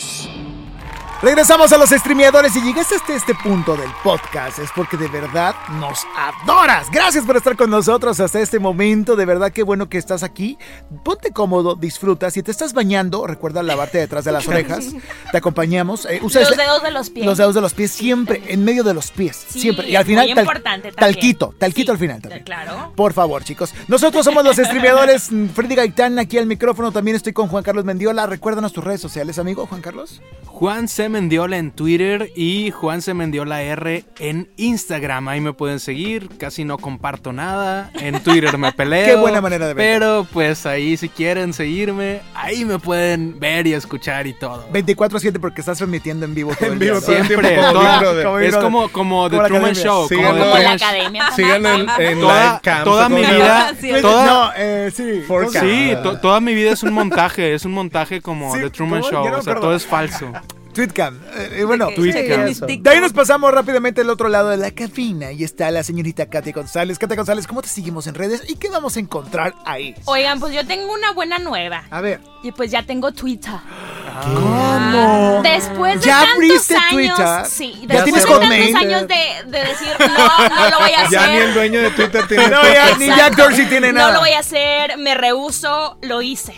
[1.23, 4.59] Regresamos a los streameadores y llegaste hasta este punto del podcast.
[4.59, 6.89] Es porque de verdad nos adoras.
[6.91, 9.15] Gracias por estar con nosotros hasta este momento.
[9.15, 10.59] De verdad, qué bueno que estás aquí.
[11.05, 12.29] Ponte cómodo, disfruta.
[12.33, 14.87] Si te estás bañando, recuerda lavarte detrás de las orejas.
[15.31, 16.07] Te acompañamos.
[16.07, 17.25] Eh, usa Los ese- dedos de los pies.
[17.25, 19.47] Los dedos de los pies siempre, en medio de los pies.
[19.49, 19.89] Sí, siempre.
[19.89, 22.43] Y al final, muy tal- importante talquito, talquito Sí, al final también.
[22.43, 22.93] claro.
[22.97, 23.73] Por favor, chicos.
[23.87, 25.31] Nosotros somos los streameadores.
[25.55, 26.91] Freddy Gaitán aquí al micrófono.
[26.91, 28.27] También estoy con Juan Carlos Mendiola.
[28.27, 30.21] Recuérdanos tus redes sociales, amigo Juan Carlos.
[30.47, 31.12] Juan C.
[31.13, 33.15] Mendiola en Twitter y Juan C.
[33.15, 35.29] Mendiola R en Instagram.
[35.29, 36.29] Ahí me pueden seguir.
[36.39, 37.91] Casi no comparto nada.
[37.95, 39.07] En Twitter me peleo.
[39.07, 39.87] Qué buena manera de ver.
[40.01, 44.67] Pero pues ahí si quieren seguirme, ahí me pueden ver y escuchar y todo.
[44.73, 47.07] 24-7 porque estás transmitiendo en vivo todo En vivo día.
[47.07, 47.49] todo el Siempre.
[47.49, 48.25] tiempo como toda- Big Brother.
[48.25, 49.85] Como Big es como, como The Como la Truman academia.
[49.85, 50.09] Show.
[50.09, 50.89] Como como The Como la Truman Show.
[50.89, 51.31] academia.
[51.37, 51.81] Síganlo en,
[52.13, 53.73] en Toda, toda mi ¿cómo se vida,
[54.03, 55.23] toda, No, eh, sí.
[55.29, 58.53] For ¿cómo se sí, to- toda mi vida es un montaje, es un montaje como
[58.55, 59.13] Sí, The Truman ¿cómo?
[59.13, 59.61] Show, Ya no me o sea, acuerdo.
[59.69, 60.33] todo es falso.
[60.73, 61.21] Tweetcam.
[61.35, 65.45] Eh, y bueno, de ahí nos pasamos rápidamente al otro lado de la cabina y
[65.45, 66.99] está la señorita Katia González.
[66.99, 69.95] Katia González, ¿cómo te seguimos en redes y qué vamos a encontrar ahí?
[70.07, 71.85] Oigan, pues yo tengo una buena nueva.
[71.91, 72.21] A ver.
[72.43, 73.53] Y pues ya tengo Twitter.
[74.25, 75.41] ¿Cómo?
[75.43, 77.47] Después de ¿Ya tantos abriste años, Twitter?
[77.47, 81.01] sí, ¿Ya después tienes de tantos años de, de decir no, no lo voy a
[81.07, 81.11] hacer.
[81.11, 83.07] Ya ni el dueño de Twitter tiene No, ya, ni.
[83.07, 84.09] Jack Dorsey tiene nada.
[84.09, 86.55] No lo voy a hacer, me rehuso, lo hice.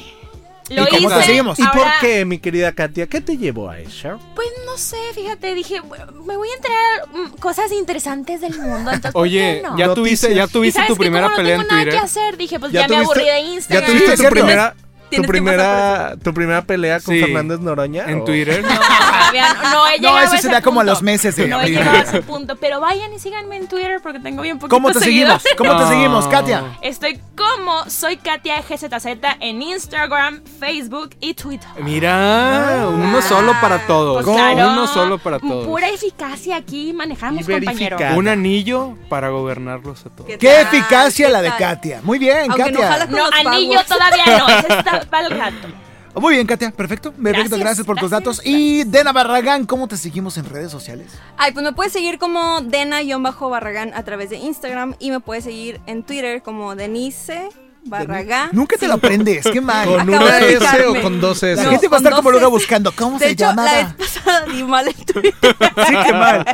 [0.70, 1.18] Lo ¿Y cómo hice.
[1.20, 1.58] te seguimos?
[1.58, 3.06] ¿Y por ahora, qué, mi querida Katia?
[3.06, 4.18] ¿Qué te llevó a eso?
[4.34, 5.82] Pues no sé, fíjate, dije,
[6.24, 8.90] me voy a enterar mm, cosas interesantes del mundo.
[8.90, 9.76] Entonces, ¿por Oye, qué no?
[9.76, 12.00] ya tuviste, ya ¿Y tuviste tu primera pelea no en tengo nada Twitter.
[12.00, 13.86] que hacer, dije, pues ya, me tuviste- aburrí de ¿Ya Instagram.
[13.90, 14.74] tuviste es tu primera,
[15.16, 17.20] tu primera, tu primera pelea con Sí.
[17.20, 18.04] Fernández Noroña?
[18.06, 18.62] En ¿O- Twitter.
[18.62, 21.36] No, todavía no, no he No, eso a se ese da como a los meses
[21.36, 24.42] de No he llegado a ese punto, pero vayan y síganme en Twitter porque tengo
[24.42, 25.42] bien poquito ¿Cómo te seguimos?
[25.56, 25.88] ¿Cómo te No.
[25.88, 26.62] seguimos, Katia?
[26.82, 29.06] Estoy como soy Katia GZZ
[29.40, 31.68] en Instagram, Facebook y Twitter.
[31.80, 34.24] Mira, uno solo para todos.
[34.24, 35.66] Pues claro, Uno solo para todos.
[35.66, 37.96] Pura eficacia aquí manejamos, compañero.
[38.16, 40.30] Un anillo para gobernarlos a todos.
[40.38, 41.50] ¿Qué eficacia ¿Qué la de?
[41.56, 42.00] Katia.
[42.02, 43.06] Muy bien, Aunque no Katia.
[43.06, 45.68] No, los anillo todavía no, ese está para el rato.
[46.16, 46.70] Muy bien, Katia.
[46.70, 47.10] Perfecto.
[47.12, 47.56] Perfecto.
[47.56, 48.46] Gracias, Gracias, por tus gracias, datos.
[48.46, 51.08] Y Dena Barragán, ¿cómo te seguimos en redes sociales?
[51.36, 55.80] Ay, pues me puedes seguir como Dena-Barragán a través de Instagram y me puedes seguir
[55.86, 57.48] en Twitter como Denise
[57.86, 58.50] Barragán.
[58.52, 59.44] Nunca te lo aprendes.
[59.52, 59.88] Qué mal.
[59.88, 61.56] ¿Con Acabo una S o con dos S?
[61.56, 62.92] La No, gente va a estar como luego buscando.
[62.92, 63.64] ¿Cómo De se hecho, llama?
[63.64, 65.56] la vez pasada di mal Twitter.
[65.86, 66.44] Sí, qué mal.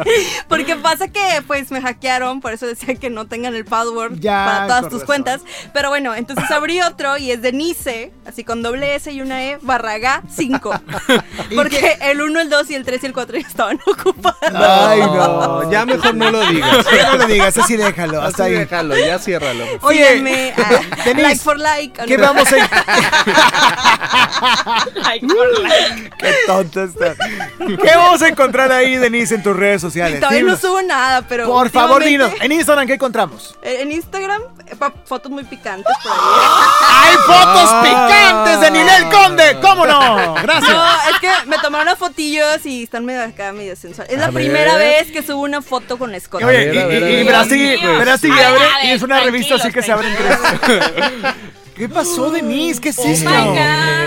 [0.49, 4.45] Porque pasa que pues me hackearon, por eso decía que no tengan el password Ya,
[4.47, 5.07] para todas tus razón.
[5.07, 5.41] cuentas.
[5.73, 9.59] Pero bueno, entonces abrí otro y es Denise, así con doble S y una E,
[9.63, 10.71] Barragá 5.
[11.55, 14.39] Porque el 1, el 2 y el 3 y el 4 ya estaban ocupados.
[14.55, 15.71] Ay, no.
[15.71, 16.87] Ya mejor no lo digas.
[16.95, 18.23] Ya no lo digas, así déjalo.
[18.23, 18.59] Hasta Así ahí.
[18.61, 19.65] déjalo, ya ciérralo.
[19.83, 20.81] Oye, Síganme, ah.
[21.05, 22.05] Denise, Like for like.
[22.07, 22.57] ¿qué vamos a...
[24.95, 26.11] Like for like.
[26.19, 27.15] Qué tonto está.
[27.59, 30.21] ¿Qué vamos a encontrar ahí, Denise, en tus redes sociales?
[30.21, 31.47] Todavía no subo nada, pero.
[31.47, 32.31] Por favor, dinos.
[32.41, 33.57] En Instagram, ¿qué encontramos?
[33.63, 34.43] Eh, En Instagram,
[35.05, 36.19] fotos muy picantes por ahí.
[36.89, 37.83] ¡Hay fotos Ah.
[37.83, 39.57] picantes de Ninel Conde!
[39.61, 40.35] ¿Cómo no?
[40.43, 40.71] Gracias.
[40.73, 44.07] No, es que me tomaron unas fotillos y están medio acá, medio sensual.
[44.11, 44.35] Es la ver.
[44.35, 46.43] primera vez que subo una foto con Scott.
[46.43, 47.25] Oye, y, y.
[47.25, 48.09] Verástegui A ver,
[48.45, 50.39] abre y es una revista así que se abre en tres.
[51.81, 52.79] ¿Qué pasó, Denise?
[52.79, 53.31] ¿Qué es Oh esto?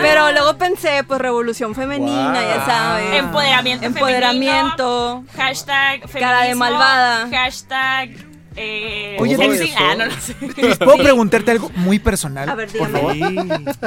[0.04, 2.42] Pero luego pensé, pues revolución femenina, Wow.
[2.42, 3.16] ya sabes.
[3.16, 5.24] Empoderamiento Empoderamiento.
[5.36, 7.28] Hashtag feminismo, Cara de malvada.
[7.32, 8.10] Hashtag
[8.56, 9.74] eh, Oye, sexy.
[9.78, 10.34] Ah, no, no sé.
[10.84, 12.50] ¿Puedo preguntarte algo muy personal?
[12.50, 13.14] A ver, por favor.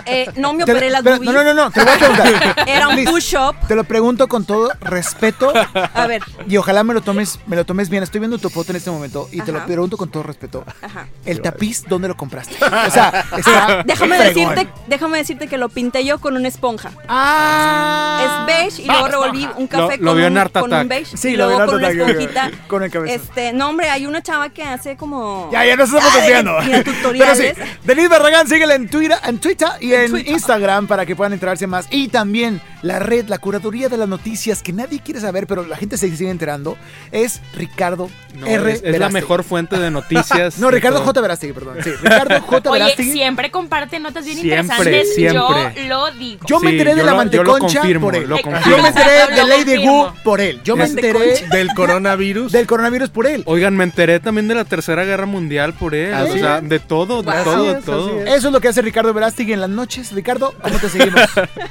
[0.06, 1.20] Eh, no me operé las boobies.
[1.20, 2.64] no, no, no, no, te lo voy a preguntar.
[2.68, 3.56] Era un push-up.
[3.68, 5.52] Te lo pregunto con todo respeto
[5.94, 8.02] A ver, y ojalá me lo tomes, me lo tomes bien.
[8.02, 10.64] Estoy viendo tu foto en este momento y te lo pregunto con todo respeto.
[10.82, 11.06] ajá.
[11.24, 12.54] El tapiz, ¿dónde lo compraste?
[12.56, 14.54] O sea, está Déjame fregón.
[14.54, 16.90] decirte, déjame decirte que lo pinté yo con una esponja.
[17.08, 18.46] Ah.
[18.48, 21.36] Es beige y luego revolví un café Lo- lo con, un, con beige Sí, y
[21.36, 22.50] lo vi en luego con una esponjita.
[22.68, 23.14] con el cabeza.
[23.14, 27.34] Este, no hombre, hay una chava que hace como Ya, ya nos estamos mira, Pero
[27.36, 27.44] sí,
[27.84, 30.32] Denise Barragán, síguela en Twitter, en Twitter y en, Twitter.
[30.32, 31.86] Instagram para que puedan enterarse más.
[31.90, 35.76] Y también la red, la curaduría de las noticias que nadie quiere saber, pero la
[35.76, 36.76] gente se sigue enterando,
[37.12, 38.72] es Ricardo No, R.
[38.72, 40.58] es, es la mejor fuente de noticias.
[40.58, 41.02] No, Ricardo.
[41.02, 41.20] J.
[41.20, 41.76] Verástegui, perdón.
[41.84, 42.70] Sí, Ricardo J.
[42.70, 43.12] Oye, Verástegui.
[43.12, 45.14] siempre comparte notas bien Siempre, interesantes.
[45.14, 45.82] siempre.
[45.84, 46.46] Yo lo digo.
[46.46, 48.26] Yo me Sí, enteré de yo la lo- manteconcha confirmo, por él.
[48.28, 50.60] Yo me enteré Exacto, de Lady Wu por él.
[50.64, 52.52] Yo me enteré Del coronavirus.
[52.52, 53.42] del coronavirus por él.
[53.46, 56.12] Oigan, me enteré también de la Tercera Guerra Mundial por él.
[56.14, 56.38] ¿Ah, o sí?
[56.40, 58.20] sea, de todo, de Así todo, de es, todo.
[58.20, 58.34] es.
[58.34, 60.12] Eso es lo que hace Ricardo Verástegui en las noches.
[60.12, 61.20] Ricardo, ¿cómo te seguimos?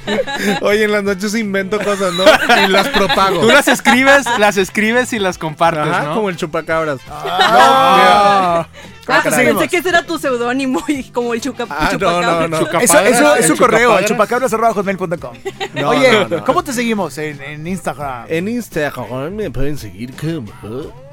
[0.62, 2.24] Oye, en las noches invento cosas, ¿no?
[2.64, 3.40] Y las propago.
[3.40, 6.14] Tú las escribes, las escribes y las compartes, Ajá, ¿no?
[6.14, 7.00] como el chupacabras.
[7.10, 8.66] Ah.
[9.06, 11.98] ¿Cómo te Ah, pensé que ese era tu seudónimo y como el chuca, Ah, no,
[11.98, 12.40] chupacabra.
[12.40, 12.58] no, no.
[12.58, 14.50] Chuca- Eso, eso es su correo, chupacabras.
[14.50, 15.36] chupacabras.hotmail.com.
[15.74, 16.44] No, Oye, no, no.
[16.44, 18.26] ¿cómo te seguimos en, en Instagram?
[18.28, 20.50] En Instagram me pueden seguir como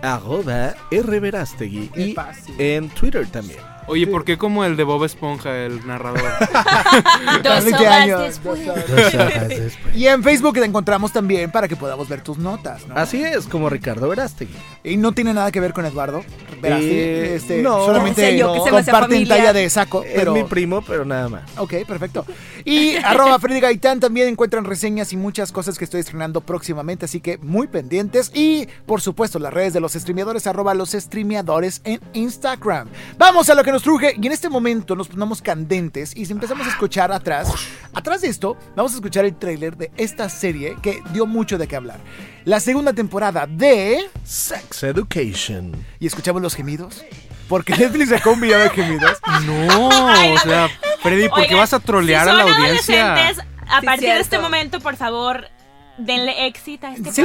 [0.03, 2.15] arroba rverastegui y
[2.59, 3.72] en Twitter también.
[3.87, 6.21] Oye, ¿por qué como el de Bob Esponja, el narrador?
[7.43, 8.65] Dos 20 horas años, después.
[8.65, 8.75] dos
[9.95, 12.95] Y en Facebook te encontramos también para que podamos ver tus notas, ¿no?
[12.95, 14.53] Así es, como Ricardo Verástegui.
[14.83, 16.23] Y no tiene nada que ver con Eduardo.
[16.61, 17.85] Verástegui, Eh, este, no.
[17.85, 20.35] solamente yo hacía comparten talla de saco, pero...
[20.35, 21.43] Es mi primo, pero nada más.
[21.57, 22.25] Ok, perfecto.
[22.63, 27.19] Y arroba Freddy Gaitán también encuentran reseñas y muchas cosas que estoy estrenando próximamente, así
[27.19, 28.31] que muy pendientes.
[28.33, 32.87] Y por supuesto las redes de los streameadores, arroba los streameadores en Instagram.
[33.17, 36.31] Vamos a lo que nos truje y en este momento nos ponemos candentes y si
[36.31, 37.51] empezamos a escuchar atrás,
[37.91, 41.67] atrás de esto, vamos a escuchar el tráiler de esta serie que dio mucho de
[41.67, 41.99] qué hablar.
[42.45, 44.11] La segunda temporada de...
[44.23, 45.71] Sex Education.
[45.99, 47.03] ¿Y escuchamos los gemidos?
[47.49, 49.17] Porque Netflix sacó un video de gemidos.
[49.47, 50.69] No, o sea,
[51.01, 53.13] Freddy, ¿por qué Oigan, vas a trolear si a la audiencia?
[53.67, 55.47] A Sí, partir de este momento, por favor,
[55.97, 57.21] denle éxito a este Sí,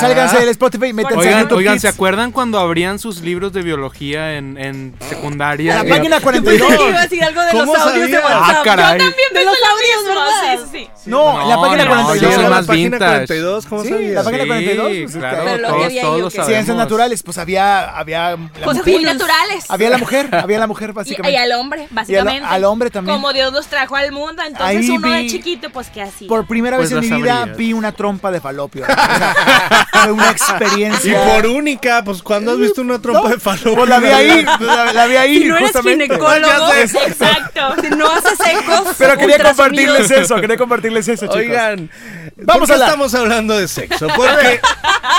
[0.00, 1.82] sálganse del Spotify y métanse Oigan, YouTube oigan, Kids.
[1.82, 5.82] ¿se acuerdan cuando abrían sus libros de biología en, en secundaria?
[5.82, 6.68] La página Yo pensé 42.
[6.78, 8.24] que iba a decir algo de los ¿Cómo audios de sabías?
[8.24, 8.56] WhatsApp.
[8.56, 8.98] Ah, caray.
[8.98, 10.58] También De los audios, ¿verdad?
[10.72, 11.10] sí, sí.
[11.10, 12.20] No, la No, página no, 42.
[12.20, 13.26] yo soy la más página vintage.
[13.26, 14.14] 42, ¿cómo Sí, sabías?
[14.14, 16.30] la página Sí, 42, pues, claro, Pero todos, había yo.
[16.30, 18.94] Ciencias naturales, pues había, había la Cosas mujer.
[18.94, 19.64] muy Muy naturales.
[19.68, 21.32] Había la mujer, había la mujer Y, básicamente.
[21.32, 22.46] y al hombre, básicamente.
[22.48, 23.16] al hombre también.
[23.16, 26.26] Como Dios nos trajo al mundo, entonces Ahí uno de chiquito, pues que así.
[26.26, 28.82] Por primera Pues vez en mi vida vi una trompa de falopio.
[28.82, 31.24] O sea, fue una Y experiencia.
[31.24, 33.76] por única, pues cuando has visto una trompa de falopio?
[33.76, 36.04] Pues la vi ahí, la, la vi ahí Si no eres justamente.
[36.04, 36.98] ginecólogo, Ya sé.
[37.06, 37.60] Exacto.
[37.80, 38.94] Si no haces ecos.
[38.98, 41.38] Pero quería compartirles eso, quería compartirles eso, chicos.
[41.38, 41.90] Oigan,
[42.36, 42.88] Vamos ¿por qué a hablar.
[42.90, 44.06] estamos hablando de sexo?
[44.14, 44.60] Porque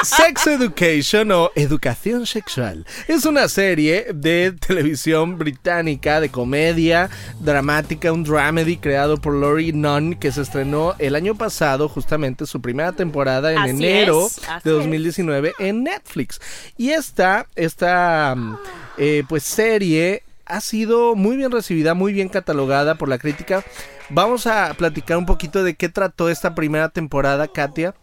[0.03, 8.23] Sex Education o Educación Sexual es una serie de televisión británica de comedia dramática, un
[8.23, 13.53] dramedy creado por Laurie Nunn que se estrenó el año pasado, justamente su primera temporada
[13.53, 14.27] en Así enero
[14.65, 16.41] de 2019 en Netflix.
[16.77, 18.57] Y esta, esta mm,
[18.97, 23.63] eh, pues serie ha sido muy bien recibida, muy bien catalogada por la crítica.
[24.09, 27.95] Vamos a platicar un poquito de qué trató esta primera temporada, Katia.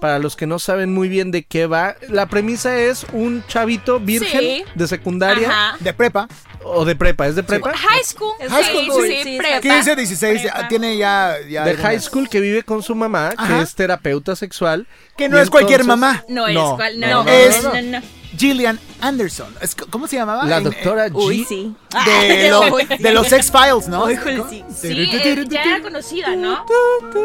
[0.00, 4.00] Para los que no saben muy bien de qué va, la premisa es un chavito
[4.00, 4.64] virgen Sí.
[4.74, 5.76] de secundaria Ajá.
[5.78, 6.28] De prepa.
[6.68, 7.72] O de prepa, ¿es de prepa?
[7.76, 8.32] High school.
[8.38, 9.60] High sí, school, sí, sí, sí, sí, prepa.
[9.60, 10.68] 15, 16, Prepa.
[10.68, 11.36] tiene ya...
[11.48, 13.56] ya De algunas- high school que vive con su mamá, Ajá.
[13.56, 14.86] que es terapeuta sexual.
[15.16, 16.24] Que no es cualquier entonces- mamá.
[16.28, 18.00] No es No, cual, no, no, no, es, no, no, no.
[18.00, 18.06] no.
[18.36, 19.54] Gillian Anderson.
[19.90, 20.44] ¿Cómo se llamaba?
[20.44, 21.46] La En- doctora Uy, G.
[21.48, 21.74] sí.
[22.04, 23.02] De, lo- Uy, sí.
[23.02, 24.10] de los X-Files, ¿no?
[24.10, 24.64] Híjole, sí.
[24.74, 26.64] Sí, eh, ya era conocida, ¿no?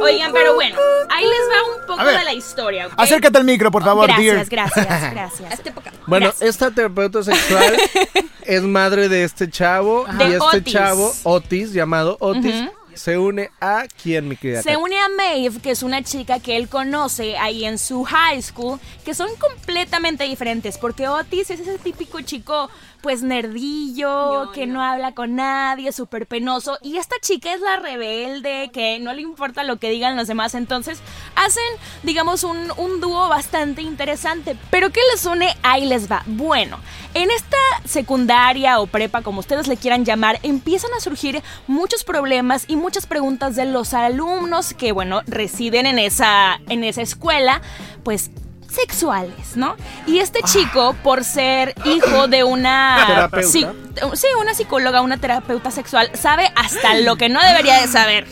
[0.02, 0.76] Oigan, pero bueno,
[1.10, 2.90] ahí les va un poco de la historia.
[2.98, 4.70] Acércate al micro, por favor, Gracias, dear.
[4.74, 5.62] gracias, gracias.
[6.08, 6.50] Bueno, Gracias.
[6.50, 7.78] esta terapeuta sexual
[8.44, 10.74] es madre de este chavo De y este Otis.
[10.74, 12.72] chavo, Otis, llamado Otis, Ujú.
[12.96, 14.62] Se une a quién, mi querida.
[14.62, 18.42] Se une a Maeve, que es una chica que él conoce ahí en su high
[18.42, 22.70] school, que son completamente diferentes, porque Otis es ese típico chico,
[23.02, 28.70] pues nerdillo, que no habla con nadie, súper penoso, y esta chica es la rebelde,
[28.72, 31.00] que no le importa lo que digan los demás, entonces
[31.36, 31.64] hacen,
[32.04, 34.56] digamos, un, un dúo bastante interesante.
[34.70, 35.56] Pero ¿qué les une?
[35.64, 36.24] Ahí les va.
[36.26, 36.78] Bueno,
[37.14, 42.66] en esta secundaria o prepa, como ustedes le quieran llamar, empiezan a surgir muchos problemas
[42.68, 47.62] y muchas preguntas de los alumnos que, bueno, residen en esa, en esa escuela,
[48.04, 48.32] pues
[48.72, 49.76] sexuales, ¿no?
[50.08, 53.04] Y este chico, por ser hijo de una...
[53.08, 53.48] Terapeuta.
[53.48, 53.68] Sí,
[54.14, 58.26] sí, una psicóloga, una terapeuta sexual, sabe hasta lo que no debería de saber.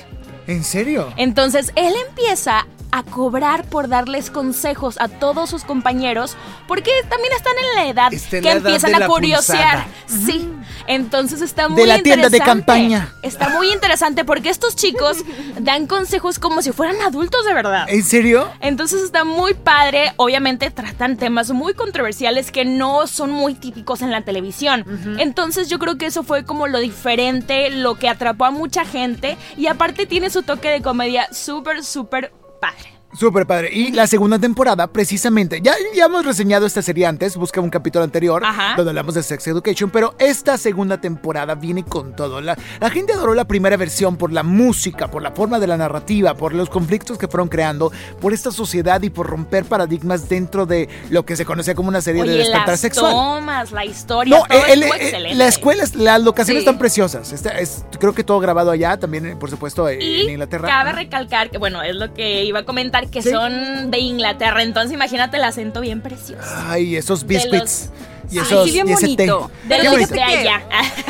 [0.48, 1.14] ¿En serio?
[1.18, 6.36] Entonces él empieza a cobrar por darles consejos a todos sus compañeros
[6.68, 9.88] porque también están en la edad Está en que la edad empiezan de a curiosear.
[10.08, 10.50] Sí.
[10.88, 13.14] Entonces está muy la tienda de campaña.
[13.22, 15.18] Está muy interesante porque estos chicos
[15.60, 17.86] dan consejos como si fueran adultos de verdad.
[17.88, 18.50] ¿En serio?
[18.60, 20.14] Entonces está muy padre.
[20.18, 24.86] Obviamente tratan temas muy controversiales que no son muy típicos en la televisión.
[25.20, 29.38] Entonces yo creo que eso fue como lo diferente, lo que atrapó a mucha gente.
[29.58, 32.99] Y aparte tiene su toque de comedia súper, súper padre.
[33.12, 33.70] Súper padre.
[33.74, 38.04] Y la segunda temporada, precisamente, ya, ya hemos reseñado esta serie antes, busca un capítulo
[38.04, 38.76] anterior Ajá.
[38.78, 42.40] donde hablamos de Sex Education, pero esta segunda temporada viene con todo.
[42.40, 45.76] La, la gente adoró la primera versión por la música, por la forma de la
[45.76, 47.92] narrativa, por los conflictos que fueron creando,
[48.22, 52.02] por esta sociedad y por romper paradigmas dentro de lo que se conocía como una
[52.02, 53.12] serie de despertar las sexual.
[53.12, 55.36] tomas, la historia, No, todo el- excelente.
[55.36, 56.68] la escuela, es- las locaciones Sí.
[56.68, 57.34] están preciosas.
[57.34, 60.68] Está- es- creo que todo grabado allá, también, por supuesto, Y en Inglaterra.
[60.68, 63.30] cabe recalcar que, bueno, es lo que iba a comentar, que Sí.
[63.32, 64.64] son de Inglaterra.
[64.64, 66.44] Entonces imagínate el acento bien precioso.
[66.68, 67.90] Ay, esos De biscuits.
[68.32, 69.50] Y Ay, esos, sí, bien y bonito.
[69.68, 70.62] De los allá.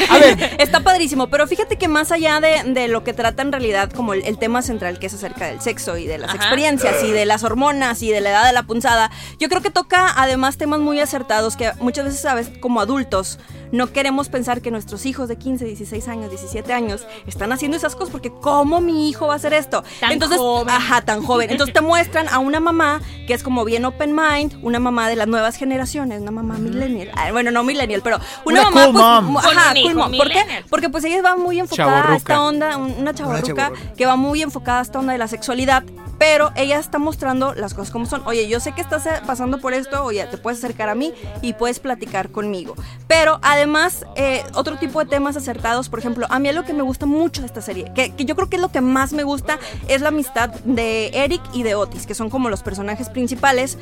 [0.09, 3.51] A ver, Está padrísimo, pero fíjate que más allá de, de lo que trata en
[3.51, 6.37] realidad como el, el tema central que es acerca del sexo y de las Ajá.
[6.37, 9.69] experiencias y de las hormonas y de la edad de la punzada, yo creo que
[9.69, 13.37] toca además temas muy acertados que muchas veces, sabes, como adultos
[13.71, 17.95] no queremos pensar que nuestros hijos de 15, 16 años, 17 años están haciendo esas
[17.95, 19.83] cosas porque ¿cómo mi hijo va a hacer esto?
[19.99, 20.69] Tan Entonces, joven.
[20.73, 21.49] ajá, tan joven.
[21.51, 25.15] Entonces te muestran a una mamá que es como bien open mind, una mamá de
[25.15, 27.11] las nuevas generaciones, una mamá millennial.
[27.31, 29.37] Bueno, no millennial, pero una, Una mamá cool pues, mom.
[29.37, 30.17] ajá, cool mom.
[30.17, 30.43] ¿Por qué?
[30.69, 34.41] Porque pues ella va muy enfocada a esta onda, un- una chavarruca que va muy
[34.41, 35.83] enfocada a esta onda de la sexualidad,
[36.19, 38.21] pero ella está mostrando las cosas como son.
[38.25, 41.13] Oye, yo sé que estás eh, pasando por esto, oye, te puedes acercar a mí
[41.41, 42.75] y puedes platicar conmigo.
[43.07, 46.83] Pero además, eh, otro tipo de temas acertados, por ejemplo, a mí lo que me
[46.83, 49.59] gusta mucho de esta serie, que, yo creo que es lo que más me gusta,
[49.87, 53.77] es la amistad de Eric y de Otis, que son como los personajes principales,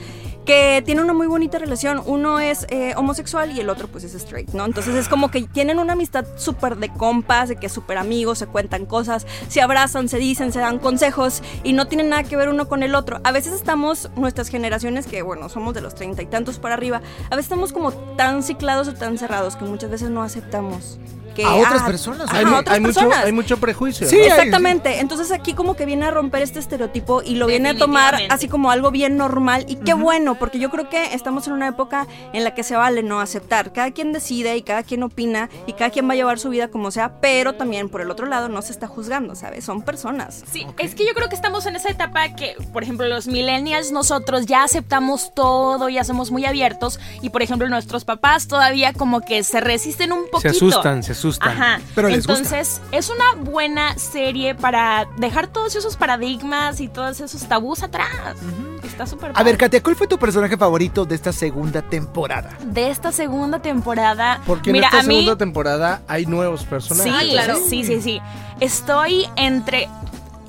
[0.45, 2.01] que tienen una muy bonita relación.
[2.05, 4.65] Uno es eh, homosexual y el otro pues es straight, ¿no?
[4.65, 8.47] Entonces es como que tienen una amistad súper de compas, de que súper amigos, se
[8.47, 12.49] cuentan cosas, se abrazan, se dicen, se dan consejos y no tienen nada que ver
[12.49, 13.19] uno con el otro.
[13.23, 17.01] A veces estamos, nuestras generaciones, que bueno, somos de los treinta y tantos para arriba,
[17.29, 20.99] a veces estamos como tan ciclados o tan cerrados que muchas veces no aceptamos.
[21.37, 24.09] Que, A otras ah, personas, ajá, Hay, a mu- otras hay mucho, hay mucho prejuicio.
[24.09, 24.23] Sí, ¿no?
[24.23, 24.99] hay- Exactamente.
[25.01, 28.47] Entonces aquí como que viene a romper este estereotipo y lo viene a tomar así
[28.47, 32.07] como algo bien normal y qué bueno, porque yo creo que estamos en una época
[32.33, 33.71] en la que se vale no aceptar.
[33.71, 36.69] Cada quien decide y cada quien opina y cada quien va a llevar su vida
[36.69, 39.63] como sea, pero también por el otro lado no se está juzgando, ¿sabes?
[39.63, 40.43] Son personas.
[40.51, 43.91] Sí, es que yo creo que estamos en esa etapa que, por ejemplo, los millennials
[43.91, 49.21] nosotros ya aceptamos todo, ya somos muy abiertos y, por ejemplo, nuestros papás todavía como
[49.21, 50.39] que se resisten un poquito.
[50.41, 51.26] Se asustan, se asustan.
[51.41, 51.79] Ajá.
[51.95, 52.43] Pero les gusta.
[52.43, 58.35] Entonces, es una buena serie para dejar todos esos paradigmas y todos esos tabús atrás.
[58.83, 59.57] Está súper a ver.
[59.57, 62.57] Katia, ¿cuál fue tu personaje favorito de esta segunda temporada?
[62.63, 67.21] De esta segunda temporada, Porque mira, en esta mí segunda temporada hay nuevos personajes.
[67.21, 67.57] Sí, claro.
[67.67, 68.21] sí, sí, sí.
[68.59, 69.89] Estoy entre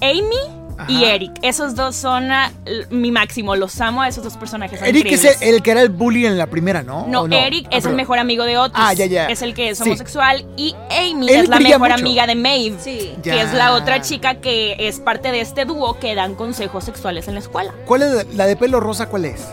[0.00, 1.04] Amy y.
[1.04, 1.32] Eric.
[1.42, 2.52] Esos dos son ah,
[2.90, 3.56] mi máximo.
[3.56, 4.78] Los amo a esos dos personajes.
[4.78, 7.06] son Eric es el, el que era el bully en la primera, ¿no?
[7.08, 8.76] No, ¿O Eric Ah, es el mejor amigo de Otis.
[8.78, 9.26] Ah, ya, ya.
[9.26, 9.84] Es el que es Sí.
[9.84, 10.46] homosexual.
[10.56, 11.94] Y Amy Él es la mejor mucho.
[11.94, 12.76] amiga de Maeve.
[12.80, 13.14] Sí.
[13.22, 13.34] Ya.
[13.34, 17.26] Que es la otra chica que es parte de este dúo que dan consejos sexuales
[17.28, 17.72] en la escuela.
[17.86, 19.06] ¿Cuál es la de pelo rosa?
[19.08, 19.46] ¿Cuál es?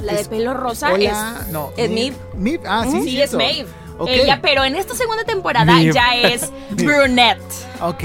[0.00, 1.48] La de pelo rosa Hola, es.
[1.52, 1.70] no.
[1.76, 2.14] es Miv.
[2.34, 3.02] Miv, ah, sí.
[3.02, 3.32] Sí, es.
[3.32, 3.66] Maeve.
[3.98, 4.08] Ok.
[4.10, 5.92] Ella, pero en esta segunda temporada Maeve.
[5.94, 7.40] ya es brunette.
[7.80, 8.02] Ok.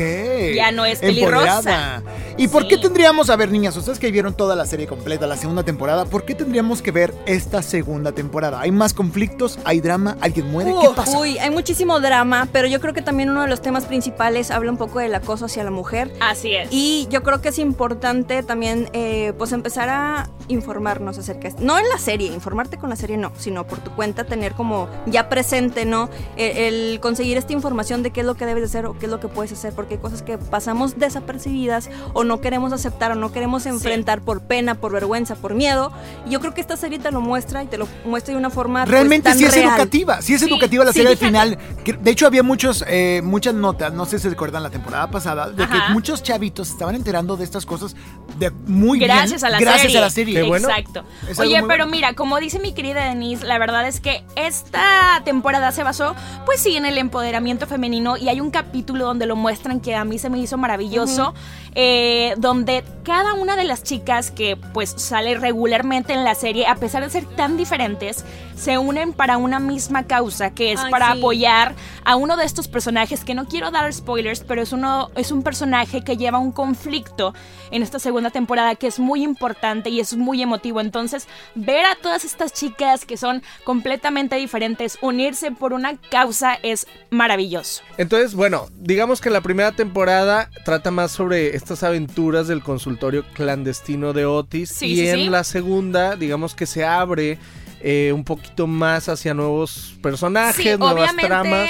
[0.56, 2.02] Ya no es pelirrosa.
[2.38, 5.38] ¿Y por qué tendríamos, a ver niñas, ustedes que vieron toda la serie completa, la
[5.38, 8.62] segunda temporada, ¿por qué tendríamos que ver esta segunda temporada?
[8.62, 9.60] ¿Hay más conflictos?
[9.64, 10.18] ¿Hay drama?
[10.22, 10.74] ¿Alguien muere?
[10.82, 11.20] ¿Qué pasa?
[11.20, 14.72] Uy, hay muchísimo drama, pero yo creo que también uno de los temas principales habla
[14.72, 16.12] un poco del acoso hacia la mujer.
[16.20, 16.70] Así es.
[16.72, 21.62] Y yo creo que es importante también, eh, pues, empezar a informarnos acerca de esto.
[21.64, 24.89] No en la serie, informarte con la serie no, sino por tu cuenta tener como
[25.06, 26.10] ya presente, ¿no?
[26.38, 29.06] El, el conseguir esta información de qué es lo que debes de hacer o qué
[29.06, 33.12] es lo que puedes hacer, porque hay cosas que pasamos desapercibidas o no queremos aceptar
[33.12, 35.91] o no queremos enfrentar por pena, por vergüenza, por miedo.
[36.26, 38.49] Y yo creo que esta serie te lo muestra y te lo muestra de una
[38.49, 39.70] forma pues, Realmente tan sí es real.
[39.70, 41.57] educativa, sí es Sí, educativa la sí, serie al final.
[41.86, 45.49] de hecho había muchos, eh, muchas notas, no sé si se recuerdan la temporada pasada,
[45.51, 45.88] de Ajá.
[45.88, 47.95] que muchos chavitos estaban enterando de estas cosas
[48.39, 49.45] de muy gracias bien.
[49.45, 49.97] a la gracias serie.
[49.97, 50.41] a la serie.
[50.41, 50.68] Qué bueno.
[50.70, 51.03] Exacto.
[51.38, 51.88] Oye, pero bueno.
[51.88, 56.59] mira, como dice mi querida Denise, la verdad es que esta temporada se basó, pues
[56.62, 60.18] sí, en el empoderamiento femenino y hay un capítulo donde lo muestran que a mí
[60.18, 61.34] se me hizo maravilloso,
[61.74, 66.76] eh, donde cada una de las chicas que pues sale regularmente en la serie, a
[66.76, 71.13] pesar de ser tan diferentes, se unen para una misma causa, que es Ay, para
[71.13, 71.19] sí.
[71.19, 75.32] apoyar a uno de estos personajes que no quiero dar spoilers, pero es uno es
[75.32, 77.34] un personaje que lleva un conflicto
[77.72, 80.82] en esta segunda temporada que es muy importante y es muy emotivo.
[80.82, 86.86] Entonces, ver a todas estas chicas que son completamente diferentes unirse por una causa es
[87.09, 87.82] maravilloso.
[87.97, 94.14] Entonces, bueno, digamos que la primera temporada trata más sobre estas aventuras del consultorio clandestino
[94.14, 94.70] de Otis.
[94.70, 95.30] Sí, y sí, en sí.
[95.30, 97.38] la segunda, digamos que se abre
[97.82, 101.70] eh, un poquito más hacia nuevos personajes, nuevas tramas.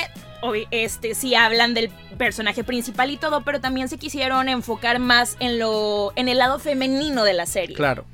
[0.71, 5.59] este sí hablan del personaje principal y todo, pero también se quisieron enfocar más en
[5.59, 7.75] lo en el lado femenino de la serie.
[7.75, 8.05] Claro.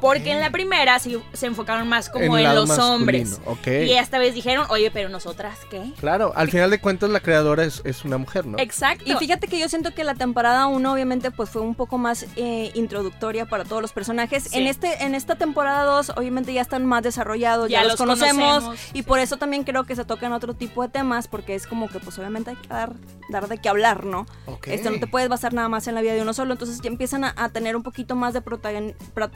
[0.00, 3.40] Porque en la primera sí se enfocaron más como En los masculino, hombres.
[3.66, 5.92] Y esta vez dijeron, oye, pero nosotras, ¿qué?
[6.00, 8.58] Claro, al final de cuentas la creadora es, es una mujer, ¿no?
[8.58, 9.04] Exacto.
[9.06, 12.26] Y fíjate que yo siento que la temporada 1 obviamente pues fue un poco más
[12.36, 14.44] eh, introductoria para todos los personajes.
[14.44, 14.58] Sí.
[14.58, 17.98] En este en esta temporada 2 obviamente ya están más desarrollados, ya, Ya los, los
[17.98, 19.02] conocemos, conocemos, y sí.
[19.02, 21.98] por eso también creo que se tocan otro tipo de temas porque es como que
[22.00, 22.92] pues obviamente hay que dar,
[23.28, 24.26] dar de qué hablar, ¿no?
[24.46, 24.68] Ok.
[24.68, 26.88] Este, no te puedes basar nada más en la vida de uno solo, entonces ya
[26.88, 29.30] empiezan a, a tener un poquito más de protagon- pro-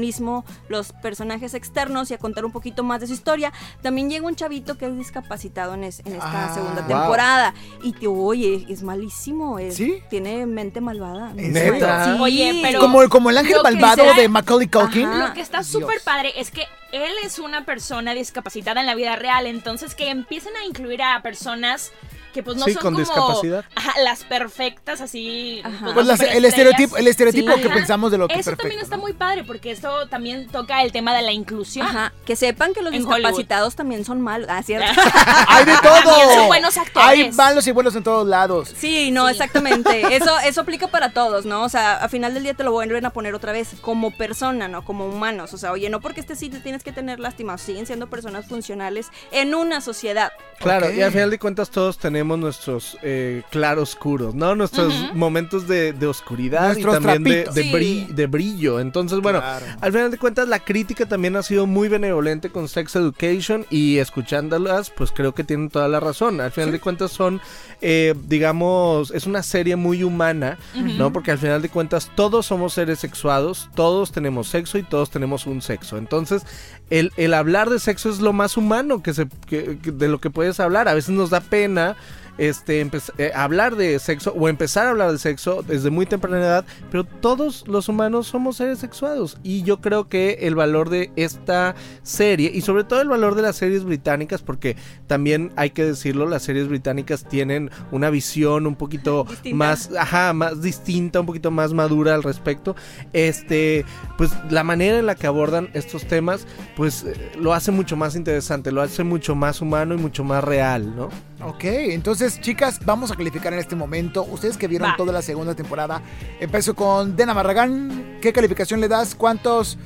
[0.00, 3.52] protagonismo los personajes externos y a contar un poquito más de su historia.
[3.82, 6.88] También llega un chavito que es discapacitado en, es- en esta Ah, segunda wow.
[6.88, 10.02] temporada y te oye, es malísimo, es- ¿Sí?
[10.10, 11.32] tiene mente malvada.
[11.36, 12.04] ¿En Neta.
[12.16, 12.20] Sí.
[12.20, 15.06] Oye, pero- Como, como el ángel malvado sea- de Macaulay Culkin.
[15.08, 15.28] Ajá.
[15.28, 19.16] Lo que está súper padre es que él es una persona discapacitada en la vida
[19.16, 21.90] real, entonces que empiecen a incluir a personas
[22.32, 23.64] que pues no Sí, son con como discapacidad.
[23.74, 25.86] ajá, las perfectas así Ajá.
[25.86, 27.60] las Pues las- el estereotipo, el estereotipo Sí.
[27.62, 27.76] que Ajá.
[27.76, 29.02] pensamos de lo que Eso perfecto, también está ¿no?
[29.02, 29.70] muy padre porque
[30.10, 31.86] también toca el tema de la inclusión.
[31.86, 34.48] Ajá, que sepan que los En discapacitados también son malos.
[34.50, 34.86] Ah, cierto.
[35.48, 35.92] Hay de todo.
[36.02, 37.08] También son buenos actores.
[37.08, 38.74] Hay malos y buenos en todos lados.
[38.76, 39.32] Sí, no, Sí.
[39.32, 40.02] exactamente.
[40.16, 41.62] Eso, eso aplica para todos, ¿no?
[41.64, 44.68] O sea, a final del día te lo vuelven a poner otra vez como persona,
[44.68, 44.84] ¿no?
[44.84, 45.52] Como humanos.
[45.54, 48.46] O sea, oye, no porque este sí te tienes que tener lástima, siguen siendo personas
[48.46, 50.32] funcionales en una sociedad.
[50.58, 54.54] Claro, y al final de cuentas todos tenemos nuestros eh, claroscuros, ¿no?
[54.54, 57.72] Nuestros momentos de, de oscuridad Nuestros y también de, de, Sí.
[57.72, 58.80] bri- de brillo.
[58.80, 59.66] Entonces, bueno, Claro.
[59.80, 63.98] Al final de cuentas la crítica también ha sido muy benevolente con Sex Education y
[63.98, 66.40] escuchándolas, pues creo que tienen toda la razón.
[66.40, 67.40] Al final de cuentas son,
[67.82, 71.12] eh, digamos, es una serie muy humana, ¿no?
[71.12, 75.46] Porque al final de cuentas todos somos seres sexuados, todos tenemos sexo y todos tenemos
[75.46, 75.98] un sexo.
[75.98, 76.42] Entonces,
[76.90, 80.18] el, el hablar de sexo es lo más humano que se, que- que- de lo
[80.20, 80.88] que puedes hablar.
[80.88, 81.96] A veces nos da pena
[82.38, 86.64] este eh, hablar de sexo o empezar a hablar de sexo desde muy temprana edad,
[86.90, 91.74] pero todos los humanos somos seres sexuados y yo creo que el valor de esta
[92.02, 94.76] serie y sobre todo el valor de las series británicas porque
[95.06, 99.56] también hay que decirlo, las series británicas tienen una visión un poquito Distinta.
[99.56, 102.76] más ajá, más distinta, un poquito más madura al respecto.
[103.12, 103.84] Este,
[104.18, 108.16] pues la manera en la que abordan estos temas pues eh, lo hace mucho más
[108.16, 111.08] interesante, lo hace mucho más humano y mucho más real, ¿no?
[111.42, 114.24] Ok, entonces chicas, vamos a calificar en este momento.
[114.24, 114.96] Ustedes que vieron Va.
[114.96, 116.00] toda la segunda temporada,
[116.40, 118.18] empiezo con Dena Barragán.
[118.22, 119.14] ¿Qué calificación le das?
[119.14, 119.76] ¿Cuántos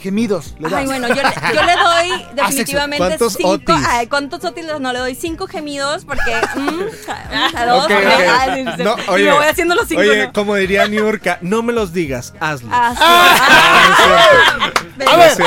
[0.00, 0.80] gemidos le das?
[0.80, 3.48] Ay, bueno, yo, le- yo le doy definitivamente ¿Cuántos cinco.
[3.50, 3.76] otis?
[3.88, 4.64] Ay, ¿Cuántos otis?
[4.80, 6.36] No, le doy cinco gemidos porque.
[6.56, 6.80] mm,
[7.56, 7.84] a dos.
[7.84, 8.22] Ok, porque- ok.
[8.38, 10.00] ay, se- No, y oye, me voy haciendo los cinco.
[10.00, 10.32] Oye, ¿no?
[10.32, 12.68] como diría Niurka, no me los digas, hazlo.
[12.72, 12.94] Ah.
[12.98, 14.70] Ah.
[15.06, 15.46] A ver, no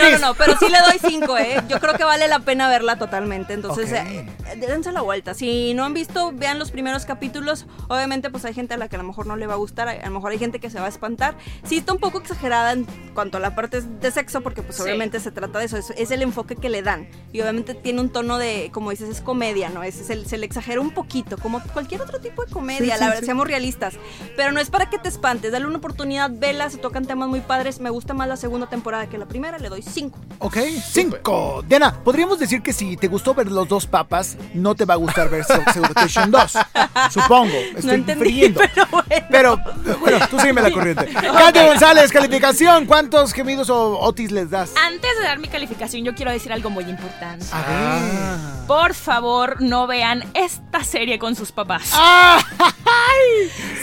[0.00, 1.60] no, no, no, pero sí le doy cinco, ¿eh?
[1.68, 3.52] Yo creo que vale la pena verla totalmente.
[3.52, 3.96] Entonces, Ok.
[3.96, 5.34] eh, eh, dense la vuelta.
[5.34, 7.66] Si no han visto, vean los primeros capítulos.
[7.88, 9.88] Obviamente, pues hay gente a la que a lo mejor no le va a gustar.
[9.88, 11.34] A lo mejor hay gente que se va a espantar.
[11.64, 12.84] Sí está un poco exagerada en
[13.14, 14.82] cuanto a la parte de sexo, porque pues Sí.
[14.82, 15.76] obviamente se trata de eso.
[15.76, 17.08] Es, es el enfoque que le dan.
[17.32, 19.82] Y obviamente tiene un tono de, como dices, es comedia, ¿no?
[19.82, 22.96] Es, se, se le exagera un poquito, como cualquier otro tipo de comedia, Sí, la
[22.96, 23.26] sí, verdad, sí.
[23.26, 23.94] seamos realistas.
[24.36, 25.52] Pero no es para que te espantes.
[25.52, 27.80] Dale una oportunidad, vela, se tocan temas muy padres.
[27.80, 30.18] Me gusta más la segunda temporada que la primera, le doy cinco.
[30.38, 30.58] Ok,
[30.90, 31.62] cinco.
[31.66, 34.96] Diana, podríamos decir que si te gustó ver los dos papas, no te va a
[34.98, 36.52] gustar ver Sex Education 2.
[37.10, 37.52] Supongo.
[37.54, 39.26] Estoy no entendí, pero bueno.
[39.30, 39.60] Pero,
[40.00, 41.06] bueno, tú sígueme la corriente.
[41.12, 42.86] Katia González, calificación.
[42.86, 44.74] ¿Cuántos gemidos o otis les das?
[44.76, 47.46] Antes de dar mi calificación, yo quiero decir algo muy importante.
[47.52, 48.66] A ver.
[48.66, 51.90] Por favor, no vean esta serie con sus papás.
[51.92, 52.38] ¡Ah!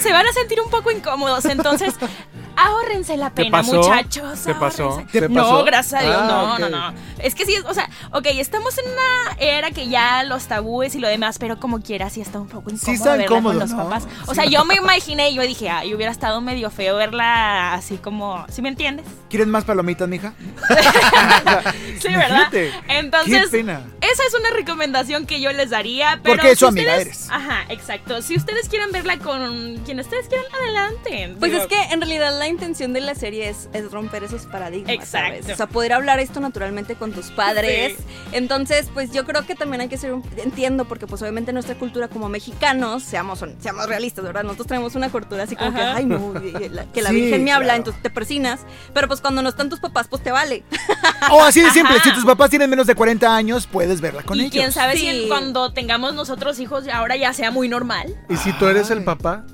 [0.02, 1.96] Se van a sentir un poco incómodos, entonces
[2.56, 3.78] ahórrense la ¿Te pena, pasó?
[3.78, 4.40] muchachos.
[4.44, 5.04] ¿Te pasó?
[5.12, 5.64] ¿Te No, pasó?
[5.64, 6.94] gracias a Dios, Ah, no, no, no.
[7.20, 11.00] Es que sí, o sea, ok, estamos en una era que ya los tabúes y
[11.00, 13.72] lo demás, pero como quiera, sí está un poco incómodo está verla incómodo, con los
[13.72, 13.78] ¿no?
[13.78, 14.08] papás.
[14.28, 18.46] O sea, yo me imaginé, yo dije, ay, hubiera estado medio feo verla así como,
[18.50, 19.06] ¿sí me entiendes?
[19.30, 20.34] ¿Quieren más palomitas, mija?
[22.02, 22.30] Sí, ¿verdad?
[22.52, 22.72] Imagínate.
[22.88, 23.82] Entonces, Qué pena.
[24.02, 26.20] esa es una recomendación que yo les daría.
[26.24, 27.30] Pero Porque si amiga ustedes- eres.
[27.30, 28.22] Ajá, exacto.
[28.24, 31.36] Si ustedes quieren verla con quien ustedes quieran, adelante.
[31.40, 34.44] Pues Digo, es que en realidad la intención de la serie es, es romper esos
[34.48, 35.38] paradigmas, Exacto.
[35.42, 35.54] ¿sabes?
[35.54, 37.96] O sea, poder hablar esto naturalmente con tus padres.
[38.32, 40.24] Entonces, pues yo creo que también hay que ser un...
[40.38, 44.44] Entiendo, porque pues obviamente nuestra cultura como mexicanos, seamos, seamos realistas, ¿verdad?
[44.44, 47.66] Nosotros tenemos una cultura así como que, ay no, que la Sí, Virgen me habla,
[47.68, 47.78] claro.
[47.78, 48.62] entonces te persinas.
[48.94, 50.64] Pero pues cuando no están tus papás, pues te vale.
[51.32, 54.38] O así de simple, si tus papás tienen menos de 40 años, puedes verla con
[54.38, 54.52] y ellos.
[54.54, 55.10] quién sabe Sí.
[55.24, 58.16] si cuando tengamos nosotros hijos ahora ya sea muy normal.
[58.30, 59.46] ¿Y si tú eres el papá?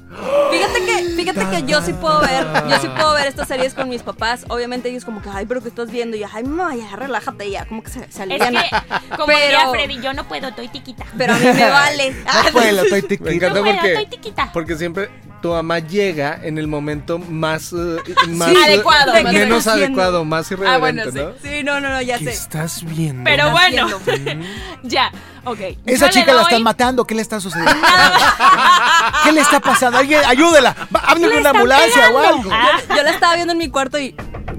[0.51, 3.89] Fíjate que, fíjate que yo sí puedo ver, yo sí puedo ver estas series con
[3.89, 4.45] mis papás.
[4.49, 6.15] Obviamente ellos como que, ay, pero ¿qué estás viendo?
[6.17, 8.69] Y yo, ay, mamá, ya relájate ya, como que se, se Es que,
[9.15, 11.05] como Pero- diría Freddy, yo no puedo, estoy tiquita.
[11.17, 12.11] Pero a mí me vale.
[12.11, 14.49] No puedo, estoy Me encanta No puedo, estoy porque, tiquita.
[14.53, 15.09] porque siempre
[15.41, 17.97] tu mamá llega en el momento más, eh,
[18.29, 20.01] más Sí, eh, adecuado, ¿De qué menos haciendo?
[20.01, 21.17] adecuado, más Ah, irreverente, bueno, sí.
[21.45, 21.49] ¿no?
[21.57, 22.31] Sí, no, no, no, ya ¿Qué sé.
[22.31, 23.23] estás viendo?
[23.23, 24.45] Pero bueno, haciendo?
[24.83, 25.11] ya,
[25.45, 25.59] ok.
[25.85, 27.71] Esa Yo chica la están matando, ¿qué le está sucediendo?
[29.23, 29.97] ¿Qué le está pasando?
[29.99, 30.75] Alguien, ayúdela.
[31.17, 32.49] Le una ambulancia o algo.
[32.51, 32.79] Ah.
[32.95, 34.15] Yo la estaba viendo en mi cuarto y.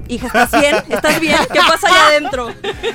[0.09, 0.75] Hija, ¿estás bien?
[0.89, 1.37] ¿Estás bien?
[1.53, 2.51] ¿Qué pasa allá adentro?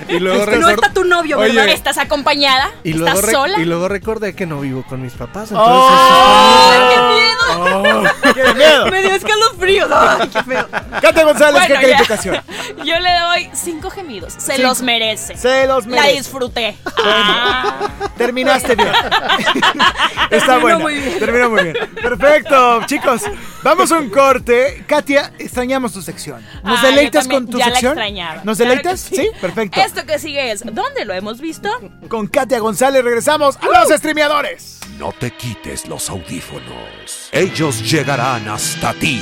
[0.08, 1.68] Y luego No está tu novio, Oye, ¿verdad?
[1.68, 2.70] ¿Estás acompañada?
[2.82, 3.58] Y luego, ¿Estás sola?
[3.60, 5.50] y luego recordé que no vivo con mis papás.
[5.52, 6.70] Entonces, Oh.
[6.72, 8.02] ¡Ay, qué miedo!
[8.34, 8.86] ¡Qué miedo!
[8.90, 9.88] Me dio escalofríos.
[9.92, 10.68] ¡Ay, qué feo!
[11.00, 12.40] Katia González, ¿qué Bueno, calificación?
[12.84, 14.32] Yo le doy cinco gemidos.
[14.34, 14.68] Se Cinco.
[14.68, 15.36] los merece.
[15.36, 16.18] Se los La merece.
[16.18, 16.76] disfruté.
[17.04, 17.88] Ah.
[18.18, 18.88] Terminaste bien.
[20.30, 20.78] Está Terminó bueno.
[20.80, 21.18] muy bien.
[21.20, 21.76] Terminó muy bien.
[22.02, 23.22] Perfecto, chicos.
[23.62, 24.84] Vamos a un corte.
[24.86, 26.44] Katia, extrañamos tu sección.
[26.64, 27.92] ¿Nos Ah, yo deleitas con tu ya la sección?
[27.92, 28.40] extrañaba.
[28.44, 29.00] ¿Nos Claro deleitas?
[29.00, 29.28] sí.
[29.40, 29.80] perfecto.
[29.80, 31.68] Esto que sigue es, ¿dónde lo hemos visto?
[32.08, 34.80] Con Katia González regresamos a los streameadores.
[34.98, 37.28] No te quites los audífonos.
[37.32, 39.20] Ellos llegarán hasta ti.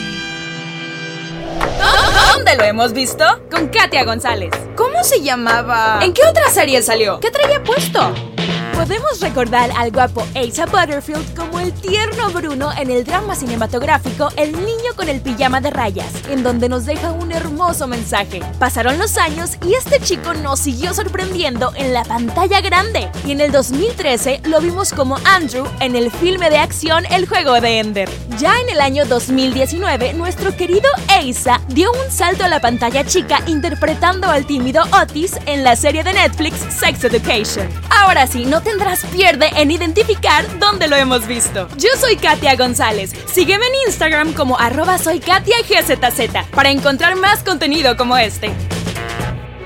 [2.34, 3.24] ¿Dónde lo hemos visto?
[3.50, 4.50] Con Katia González.
[4.76, 6.00] ¿Cómo se llamaba?
[6.02, 7.20] ¿En qué otra serie salió?
[7.20, 8.14] ¿Qué traía puesto?
[8.74, 14.52] Podemos recordar al guapo Asa Butterfield como el tierno Bruno en el drama cinematográfico El
[14.52, 18.40] niño con el pijama de rayas, en donde nos deja un hermoso mensaje.
[18.58, 23.08] Pasaron los años y este chico nos siguió sorprendiendo en la pantalla grande.
[23.26, 27.60] Y en el 2013 lo vimos como Andrew en el filme de acción El juego
[27.60, 28.08] de Ender.
[28.38, 33.42] Ya en el año 2019, nuestro querido Asa dio un salto a la pantalla chica
[33.46, 37.68] interpretando al tímido Otis en la serie de Netflix Sex Education.
[37.90, 41.68] Ahora sí, no tendrás pierde en identificar dónde lo hemos visto.
[41.76, 43.12] Yo soy Katia González.
[43.26, 48.52] Sígueme en Instagram como arroba soy Katia GZZ para encontrar más contenido como este.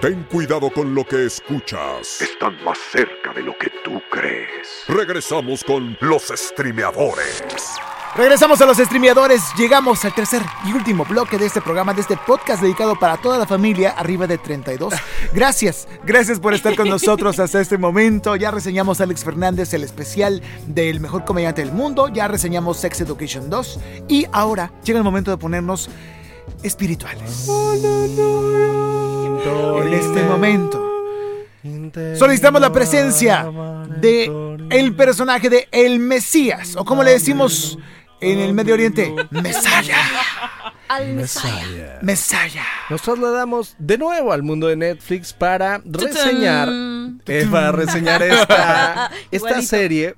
[0.00, 2.20] Ten cuidado con lo que escuchas.
[2.20, 4.84] Están más cerca de lo que tú crees.
[4.88, 7.42] Regresamos con los streameadores.
[8.16, 9.42] Regresamos a los streameadores.
[9.58, 13.36] Llegamos al tercer y último bloque de este programa, de este podcast dedicado para toda
[13.36, 14.94] la familia arriba de 32.
[15.34, 18.34] Gracias, gracias por estar con nosotros hasta este momento.
[18.34, 22.08] Ya reseñamos a Alex Fernández, el especial del mejor comediante del mundo.
[22.08, 23.80] Ya reseñamos Sex Education 2.
[24.08, 25.90] Y ahora llega el momento de ponernos
[26.62, 27.50] espirituales.
[29.82, 30.82] En este momento
[32.18, 33.46] solicitamos la presencia
[34.00, 37.78] de el personaje de el Mesías, o como le decimos
[38.20, 39.96] en el Medio Oriente, Mesaya.
[40.88, 41.98] Al Messiah.
[42.02, 42.62] Mesaya.
[42.90, 46.68] Nos trasladamos de nuevo al mundo de Netflix para reseñar,
[47.26, 50.14] eh, para reseñar esta, esta serie,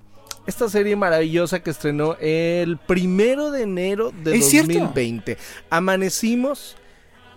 [0.46, 4.72] esta serie maravillosa que estrenó el primero de enero de ¿Es cierto?
[4.74, 5.38] 2020.
[5.70, 6.76] Amanecimos,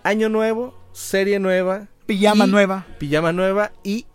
[0.03, 2.85] año nuevo, serie nueva, Pijama Y- nueva.
[2.99, 4.05] pijama nueva y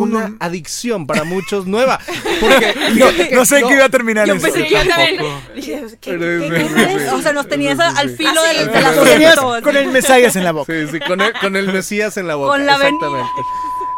[0.00, 1.98] Una adicción para muchos nueva.
[2.40, 2.74] Porque
[3.32, 4.42] No, sé no, qué iba a terminar Yo eso.
[4.44, 5.22] pensé que yo también
[5.54, 7.10] dije, ¿qué, qué-.
[7.12, 9.62] O sea, nos tenías al filo Ah, del, tenías asiento.
[9.62, 10.72] con el Mesías en la boca.
[10.72, 12.52] Sí, sí, con el, con el Mesías en la boca.
[12.52, 13.30] Con la exactamente.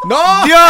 [0.09, 0.45] ¡No!
[0.45, 0.61] ¡Dios!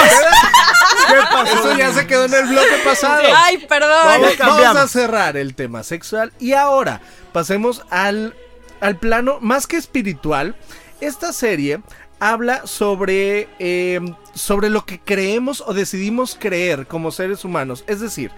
[1.09, 1.59] ¿Qué pasó?
[1.59, 3.23] Eso ya se quedó en el bloque pasado.
[3.37, 3.91] Ay, perdón.
[4.05, 7.01] Vamos, vamos a cerrar el tema sexual y ahora
[7.33, 8.35] pasemos al,
[8.81, 10.57] al plano más que espiritual.
[11.01, 11.81] Esta serie
[12.21, 14.01] habla sobre, eh,
[14.35, 17.85] sobre lo que creemos o decidimos creer como seres humanos.
[17.87, 18.31] Es decir,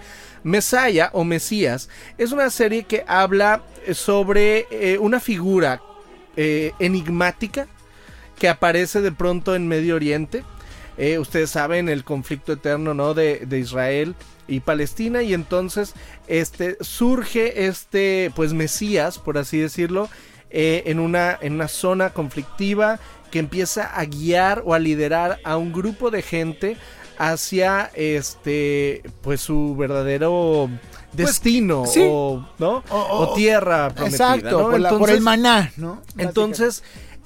[0.43, 5.81] Mesaya o Mesías es una serie que habla eh, sobre eh, una figura
[6.35, 7.67] eh, enigmática
[8.37, 10.43] que aparece de pronto en Medio Oriente.
[11.19, 13.15] Ustedes saben el conflicto eterno ¿no?
[13.15, 14.13] de, de Israel
[14.47, 15.95] y Palestina y entonces
[16.27, 20.09] este surge este pues Mesías por así decirlo
[20.51, 22.99] eh, en una en una zona conflictiva
[23.31, 26.77] que empieza a guiar o a liderar a un grupo de gente
[27.17, 30.69] hacia este pues su verdadero
[31.13, 32.01] destino sí.
[32.09, 34.69] o no O- o- o tierra prometida Exacto, ¿no?
[34.71, 36.01] por, la- por el maná, ¿no?
[36.17, 36.83] entonces,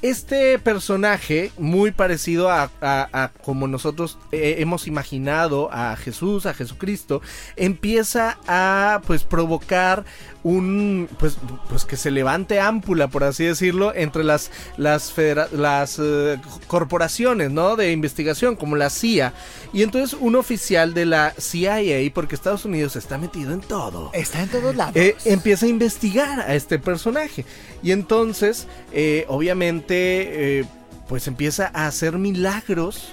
[0.10, 6.54] este personaje, muy parecido a, a- a como nosotros eh, hemos imaginado a Jesús, a
[6.54, 7.22] Jesucristo,
[7.56, 10.06] empieza a pues provocar
[10.44, 11.38] un pues
[11.70, 15.12] pues que se levante ámpula por así decirlo entre las las
[15.52, 16.38] las eh,
[16.68, 19.34] corporaciones no de investigación como la CIA
[19.74, 24.44] y entonces un oficial de la CIA porque Estados Unidos está metido en todo Está
[24.44, 24.96] en todos lados.
[24.96, 27.44] eh, empieza a investigar a este personaje.
[27.82, 29.26] Y entonces, eh,
[30.60, 30.66] eh,
[31.08, 33.10] pues empieza a hacer milagros.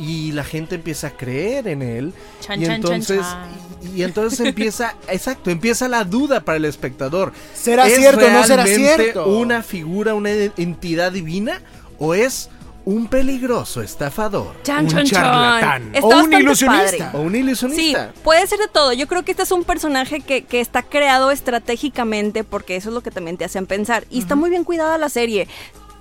[0.00, 2.12] Y la gente empieza a creer en él.
[2.40, 3.48] Chan, y chan, chan, entonces, chan.
[3.82, 7.32] Y, y entonces empieza, exacto, empieza la duda para el espectador.
[7.52, 9.26] ¿Será ¿Es cierto o no será cierto?
[9.26, 11.60] una figura, una entidad divina?
[11.98, 12.48] ¿O es
[12.84, 14.54] un peligroso estafador?
[14.62, 15.92] Chan, Un charlatán.
[15.92, 17.10] Está O un ilusionista.
[17.10, 17.18] padre.
[17.18, 18.12] ¿O un Sí, ilusionista?
[18.22, 18.92] puede ser de todo.
[18.92, 22.94] Yo creo que este es un personaje que, que está creado estratégicamente porque eso es
[22.94, 24.04] lo que también te hacen pensar.
[24.10, 25.48] Y está muy bien cuidada la serie.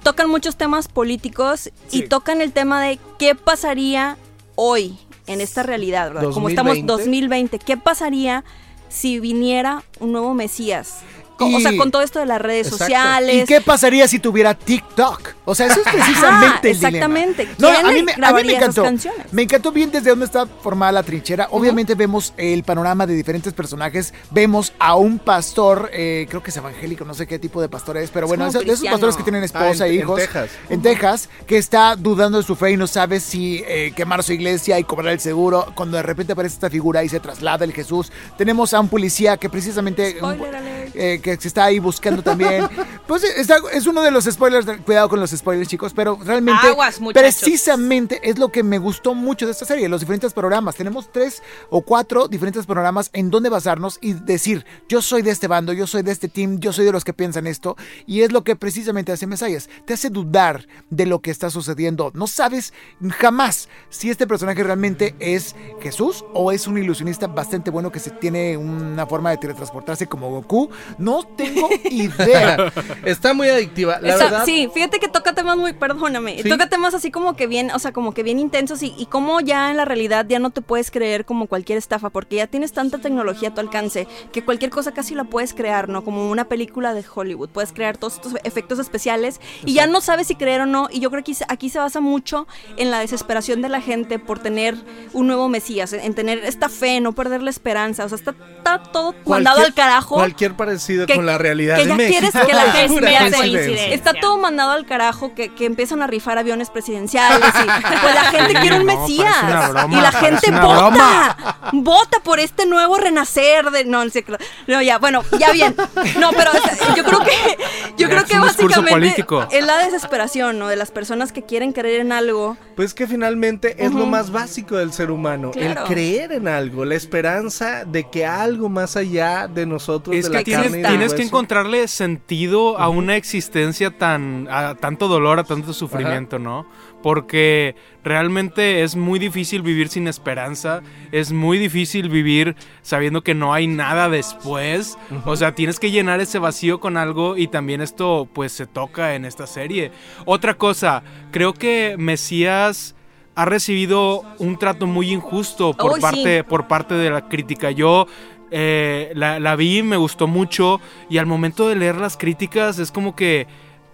[0.08, 4.16] Tocan muchos temas políticos y tocan el tema de qué pasaría
[4.56, 6.32] hoy en esta realidad, ¿verdad?
[6.32, 7.04] Como estamos 2020.
[7.04, 8.46] 2020, ¿qué pasaría
[8.88, 11.00] si viniera un nuevo Mesías?
[11.38, 12.86] O sea, con todo esto de las redes Exacto.
[12.86, 13.44] sociales.
[13.44, 15.36] ¿Y qué pasaría si tuviera TikTok?
[15.50, 16.88] O sea, eso es precisamente el dilema.
[16.90, 17.48] exactamente.
[17.58, 19.10] No, ¿Quién a mí, me, a mí grabaría me esas encantó.
[19.32, 21.48] Me encantó bien desde dónde está formada la trinchera.
[21.52, 24.14] Obviamente vemos el panorama de diferentes personajes.
[24.32, 27.96] Vemos a un pastor, eh, creo que es evangélico, no sé qué tipo de pastor
[27.98, 30.20] es, pero Es bueno, de esos pastores que tienen esposa Ah, e en- en hijos.
[30.20, 30.50] Texas.
[30.70, 34.34] En Texas, que está dudando de su fe y no sabe si eh, quemar su
[34.34, 35.72] iglesia y cobrar el seguro.
[35.76, 38.12] Cuando de repente aparece esta figura y se traslada el Jesús.
[38.38, 40.18] Tenemos a un policía que precisamente...
[40.18, 40.92] Spoiler alert.
[40.94, 42.68] eh, que se está ahí buscando también.
[43.08, 44.66] Pues está- es uno de los spoilers.
[44.66, 45.94] de- cuidado con los spoilers, chicos.
[45.94, 49.90] Pero realmente, Aguas, precisamente es lo que me gustó mucho de esta serie.
[49.90, 50.76] Los diferentes programas.
[50.76, 55.48] Tenemos tres o cuatro diferentes programas en donde basarnos y decir: Yo soy de este
[55.48, 57.76] bando, yo soy de este team, yo soy de los que piensan esto.
[58.06, 59.70] Y es lo que precisamente hace Mesías.
[59.86, 62.12] Te hace dudar de lo que está sucediendo.
[62.14, 62.74] No sabes
[63.20, 68.12] jamás si este personaje realmente es Jesús o es un ilusionista bastante bueno que se
[68.12, 70.70] tiene una forma de teletransportarse como Goku.
[70.98, 72.72] No tengo idea.
[73.04, 74.00] Está muy adictiva.
[74.02, 76.50] La verdad, sí, fíjate que toca temas muy, perdóname, Sí.
[76.50, 79.40] toca temas así como que bien, o sea, como que bien intensos y, y como
[79.42, 82.74] ya en la realidad ya no te puedes creer como cualquier estafa, porque ya tienes
[82.74, 86.04] tanta tecnología a tu alcance que cualquier cosa casi la puedes crear, ¿no?
[86.04, 90.28] Como una película de Hollywood, puedes crear todos estos efectos especiales y ya no sabes
[90.28, 92.48] si creer o no, y yo creo que aquí, se- basa mucho
[92.78, 94.76] en la desesperación de la gente por tener
[95.14, 98.36] un nuevo Mesías, en, en tener esta fe, no perder la esperanza, o sea, está,
[98.58, 100.16] está todo mandado al carajo.
[100.16, 102.20] Cualquier parecido que- con la realidad que de ya México.
[102.32, 103.94] quieres que la gente.
[103.94, 107.68] Está todo mandado al carajo que, que empiezan a rifar aviones presidenciales y
[108.02, 111.58] pues la gente Sí, quiere un no, Mesías broma, y la gente una vota broma.
[111.74, 114.24] vota por este nuevo renacer de no, no sé,
[114.68, 115.76] no ya bueno ya bien
[116.20, 116.52] no pero
[116.96, 117.58] yo creo que
[117.98, 119.48] yo Ya, creo es que básicamente político.
[119.52, 123.84] es la desesperación no de las personas que quieren creer en algo Pues que finalmente
[123.84, 125.82] es lo más básico del ser humano, Claro.
[125.82, 130.32] el creer en algo, la esperanza de que algo más allá de nosotros, Es de
[130.32, 134.48] que la tienes, carne y tienes que encontrarle sentido a una existencia tan.
[134.50, 136.66] a tanto dolor, a tanto sufrimiento, ¿no?
[137.02, 140.82] Porque realmente es muy difícil vivir sin esperanza.
[141.12, 144.98] Es muy difícil vivir sabiendo que no hay nada después.
[145.26, 147.38] O sea, tienes que llenar ese vacío con algo.
[147.38, 149.92] Y también esto, pues, se toca en esta serie.
[150.26, 152.96] Otra cosa, creo que Mesías
[153.36, 156.02] ha recibido un trato muy injusto por Uy, sí.
[156.02, 157.70] parte por parte de la crítica.
[157.70, 158.08] Yo
[158.50, 160.80] eh, la, la vi, me gustó mucho
[161.10, 163.46] y al momento de leer las críticas es como que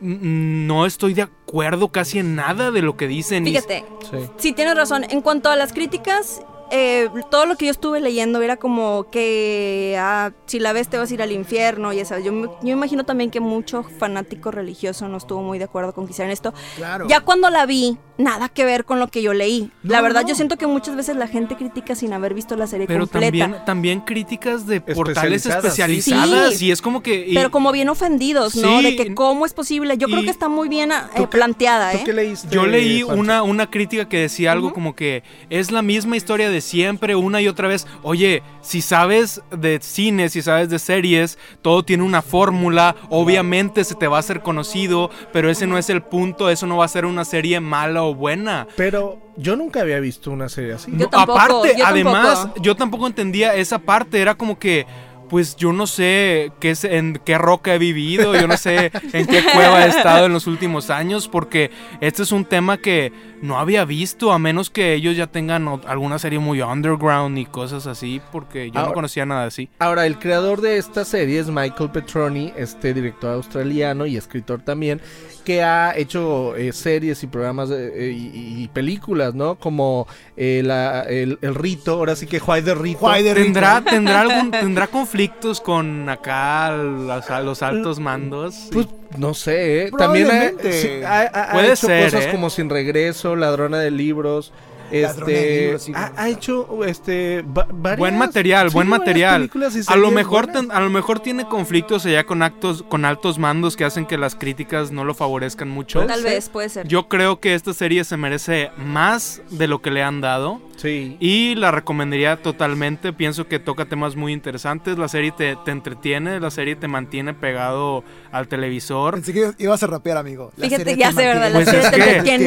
[0.03, 3.47] no estoy de acuerdo casi en nada de lo que dicen.
[3.47, 4.17] y- Fíjate, Sí.
[4.37, 5.05] sí tienes razón.
[5.09, 6.41] En cuanto a las críticas,
[6.75, 10.97] eh, todo lo que yo estuve leyendo era como que ah, si la ves te
[10.97, 12.17] vas a ir al infierno y eso.
[12.17, 16.05] Yo, me- yo imagino también que mucho fanático religioso no estuvo muy de acuerdo con
[16.07, 16.51] que hicieran esto.
[16.75, 17.07] Claro.
[17.07, 19.71] Ya cuando la vi, nada que ver con lo que yo leí.
[19.83, 20.29] la verdad, no.
[20.29, 23.25] yo siento que muchas veces la gente critica sin haber visto la serie Pero completa.
[23.27, 25.81] también, también críticas de portales Especializadas, sí.
[26.11, 26.53] especializadas.
[26.57, 26.65] Sí.
[26.65, 27.27] Y es como que.
[27.27, 28.79] y- Pero como bien ofendidos, ¿no?
[28.79, 29.97] Sí, de que cómo es posible.
[29.99, 32.01] Yo creo que está muy bien ¿Tú eh, qué- planteada, ¿Tú ¿eh?
[32.03, 32.47] qué leíste?
[32.49, 36.62] Yo leí una, una crítica que decía algo como que es la misma historia de
[36.63, 37.85] siempre, una y otra vez.
[38.01, 43.95] Oye, si sabes de cine, si sabes de series, todo tiene una fórmula, obviamente se
[43.95, 46.87] te va a hacer conocido, pero ese no es el punto, eso no va a
[46.89, 48.67] ser una serie mala o buena.
[48.75, 50.91] Pero yo nunca había visto una serie así.
[50.91, 52.61] Yo No, tampoco, aparte, yo además, tampoco.
[52.63, 54.85] yo tampoco entendía esa parte, era como que
[55.33, 59.25] pues yo no sé qué es, en qué roca he vivido, yo no sé en
[59.25, 61.71] qué cueva he estado en los últimos años, porque
[62.01, 63.11] este es un tema que
[63.41, 67.87] no había visto, a menos que ellos ya tengan alguna serie muy underground y cosas
[67.87, 69.69] así, porque yo no conocía nada así.
[69.79, 75.01] Ahora, el creador de esta serie es Michael Petroni, este director australiano y escritor también,
[75.43, 79.55] que ha hecho eh, series y programas de- eh, y, y películas, ¿no?
[79.55, 80.07] Como
[80.37, 82.99] eh, la- el, el rito, ahora sí que Juay de Rito.
[82.99, 83.45] Juay de Rito.
[83.45, 84.87] ¿Tendrá, tendrá, algún, ¿Tendrá
[85.27, 88.69] conflictos con acá los, los altos mandos?
[88.71, 89.91] Pues no sé, ¿eh?
[89.97, 92.31] También ha, sí, ha- ha- ha Puede hecho ser, cosas ¿eh?
[92.31, 94.51] como Sin Regreso, Ladrona de Libros.
[94.93, 99.49] Este, Libros, sí, me ha, hecho este va- varias- Buen material, sí, buen material.
[99.53, 103.39] y A lo mejor ten- a lo mejor tiene conflictos allá con actos con altos
[103.39, 106.05] mandos que hacen que las críticas no lo favorezcan mucho.
[106.05, 106.87] Tal vez, puede ser.
[106.87, 111.17] Yo creo que esta serie se merece más de lo que le han dado Sí.
[111.19, 113.13] y la recomendaría totalmente.
[113.13, 114.97] Pienso que toca temas muy interesantes.
[114.97, 119.15] La serie te, te entretiene, la serie te mantiene pegado al televisor.
[119.15, 120.51] Pensé que ibas a rapear, amigo.
[120.57, 121.51] La Fíjate, serie ya sé, ¿verdad?
[121.51, 122.03] La mantiene- Pues serie es te que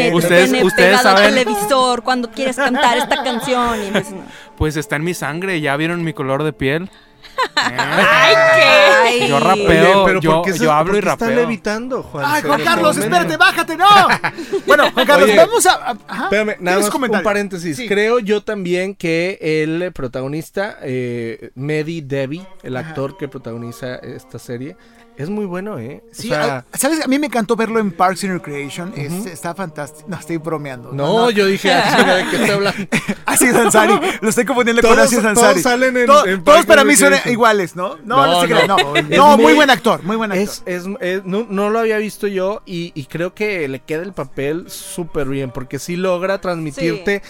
[0.09, 3.77] te ustedes- tiene ustedes pegado al televisor cuando quieres cantar esta canción.
[3.83, 3.91] Y
[4.57, 6.89] Pues está en mi sangre, ya vieron mi color de piel.
[7.57, 9.23] ¡Ay, qué!
[9.25, 9.29] Ay.
[9.29, 11.31] Yo rapeo, Oye, pero yo- ¿por qué se- yo hablo por y rapeo.
[11.31, 12.25] levitando, Juan?
[12.27, 13.87] Ay, Juan Carlos, espérate, bájate, no.
[14.67, 15.73] Bueno, Juan Carlos, Oye, vamos a.
[15.75, 16.25] a- ajá.
[16.25, 17.77] Espérame, nada ¿Tienes más un paréntesis.
[17.77, 17.89] Sí.
[17.89, 24.77] Creo yo también que el protagonista, eh, Mehdi Devi, el actor que protagoniza esta serie,
[25.19, 26.03] es muy bueno, ¿eh?
[26.11, 27.03] O Sí, sea, a- ¿sabes?
[27.03, 28.93] A mí me encantó verlo en Parks and Recreation.
[28.97, 30.09] es- está fantástico.
[30.09, 30.93] No, estoy bromeando.
[30.93, 32.87] no, yo dije, ah, ¿de qué estoy hablando?
[33.27, 33.95] Así Ansari.
[34.21, 35.63] Lo estoy confundiendo con Todos- Aziz todos Ansari.
[35.63, 37.97] salen en- To- en todos para mí son iguales, ¿no?
[38.05, 38.77] No, no, crean, no.
[38.77, 40.45] No, muy muy- buen actor, muy buen actor.
[40.45, 44.03] Es, es, es- no, no lo había visto yo y, y creo que le queda
[44.03, 47.23] el papel súper bien porque sí logra transmitirte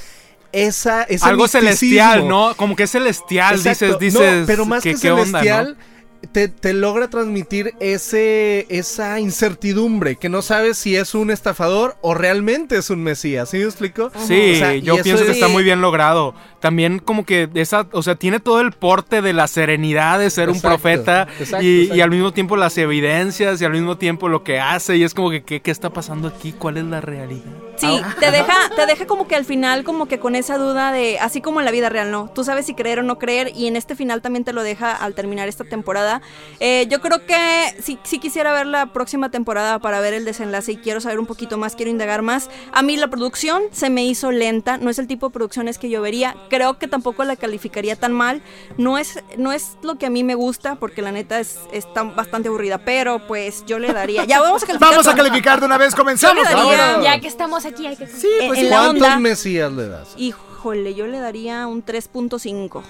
[0.52, 1.68] esa, ese Algo misticismo.
[1.68, 2.54] celestial, ¿no?
[2.56, 3.98] Como que es celestial, Exacto.
[3.98, 4.44] dices, No, dices.
[4.46, 5.95] pero más que, ¿qué onda, celestial, no?
[6.32, 12.14] Te, te logra transmitir ese, esa incertidumbre, que no sabes si es un estafador o
[12.14, 14.10] realmente es un mesías, ¿sí me explico?
[14.26, 16.34] Sí, O sea, y yo pienso que es- está muy bien logrado.
[16.60, 20.50] También como que esa, o sea, tiene todo el porte de la serenidad de ser
[20.50, 21.94] un profeta exacto, y, exacto.
[21.96, 25.14] y al mismo tiempo las evidencias y al mismo tiempo lo que hace y es
[25.14, 26.52] como que ¿qué, qué está pasando aquí?
[26.52, 27.44] ¿Cuál es la realidad?
[27.76, 31.18] Sí, te deja, te deja como que al final, como que con esa duda de,
[31.18, 32.30] así como en la vida real, ¿no?
[32.34, 34.94] Tú sabes si creer o no creer, y en este final también te lo deja
[34.94, 36.22] al terminar esta temporada.
[36.60, 40.72] Eh, yo creo que sí, sí quisiera ver la próxima temporada para ver el desenlace
[40.72, 42.50] y quiero saber un poquito más, quiero indagar más.
[42.72, 45.90] A mí la producción se me hizo lenta, no es el tipo de producciones que
[45.90, 46.36] yo vería.
[46.48, 48.42] Creo que tampoco la calificaría tan mal.
[48.78, 52.02] No es, no es lo que a mí me gusta, porque la neta es, está
[52.02, 54.24] bastante aburrida, pero pues yo le daría.
[54.24, 54.90] Ya vamos a calificar.
[54.90, 56.44] Vamos a calificar de una vez, comenzamos.
[56.44, 57.02] Daría-.
[57.02, 58.06] Ya que estamos aquí, hay que...
[58.06, 59.18] Sí, pues en la ¿Cuántos onda.
[59.18, 60.08] mesías le das?
[60.16, 62.82] Híjole, yo le daría un 3.5.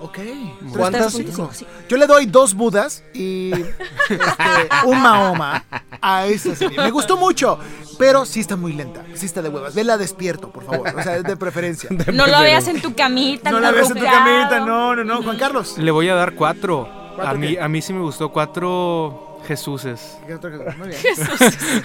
[0.00, 0.18] Ok.
[0.76, 1.18] ¿Cuántas?
[1.18, 1.66] 3.5, sí.
[1.88, 4.18] Yo le doy dos Budas y este,
[4.86, 5.64] un Mahoma
[6.00, 6.76] a esta serie.
[6.78, 7.58] Me gustó mucho,
[7.98, 9.04] pero sí está muy lenta.
[9.14, 9.74] Sí está de huevas.
[9.74, 10.88] Vela despierto, por favor.
[10.96, 11.88] O sea, de preferencia.
[12.12, 13.50] No lo veas en tu camita.
[13.50, 15.22] No la ves en tu camita, no, no, no.
[15.22, 15.78] Juan Carlos.
[15.78, 16.88] Le voy a dar cuatro.
[17.16, 17.60] ¿Cuatro A mí, qué?
[17.60, 20.18] a mí sí me gustó cuatro Jesuses.
[20.78, 21.00] Muy bien.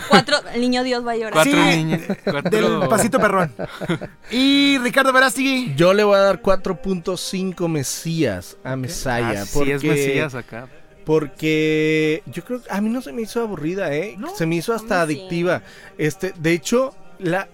[0.09, 1.33] Cuatro, el niño Dios va a llorar.
[1.33, 2.01] Cuatro Sí, niños.
[2.23, 2.49] Cuatro...
[2.79, 3.53] Del pasito perrón.
[4.31, 5.73] Y Ricardo Verástegui.
[5.75, 9.41] Yo le voy a dar 4.5 mesías a Mesaya.
[9.43, 10.67] Ah, sí, es Mesías acá.
[11.05, 14.15] Porque yo creo que a mí no se me hizo aburrida, ¿eh?
[14.17, 15.01] No, se me hizo hasta sí.
[15.13, 15.61] adictiva.
[15.97, 17.47] Este, de hecho, la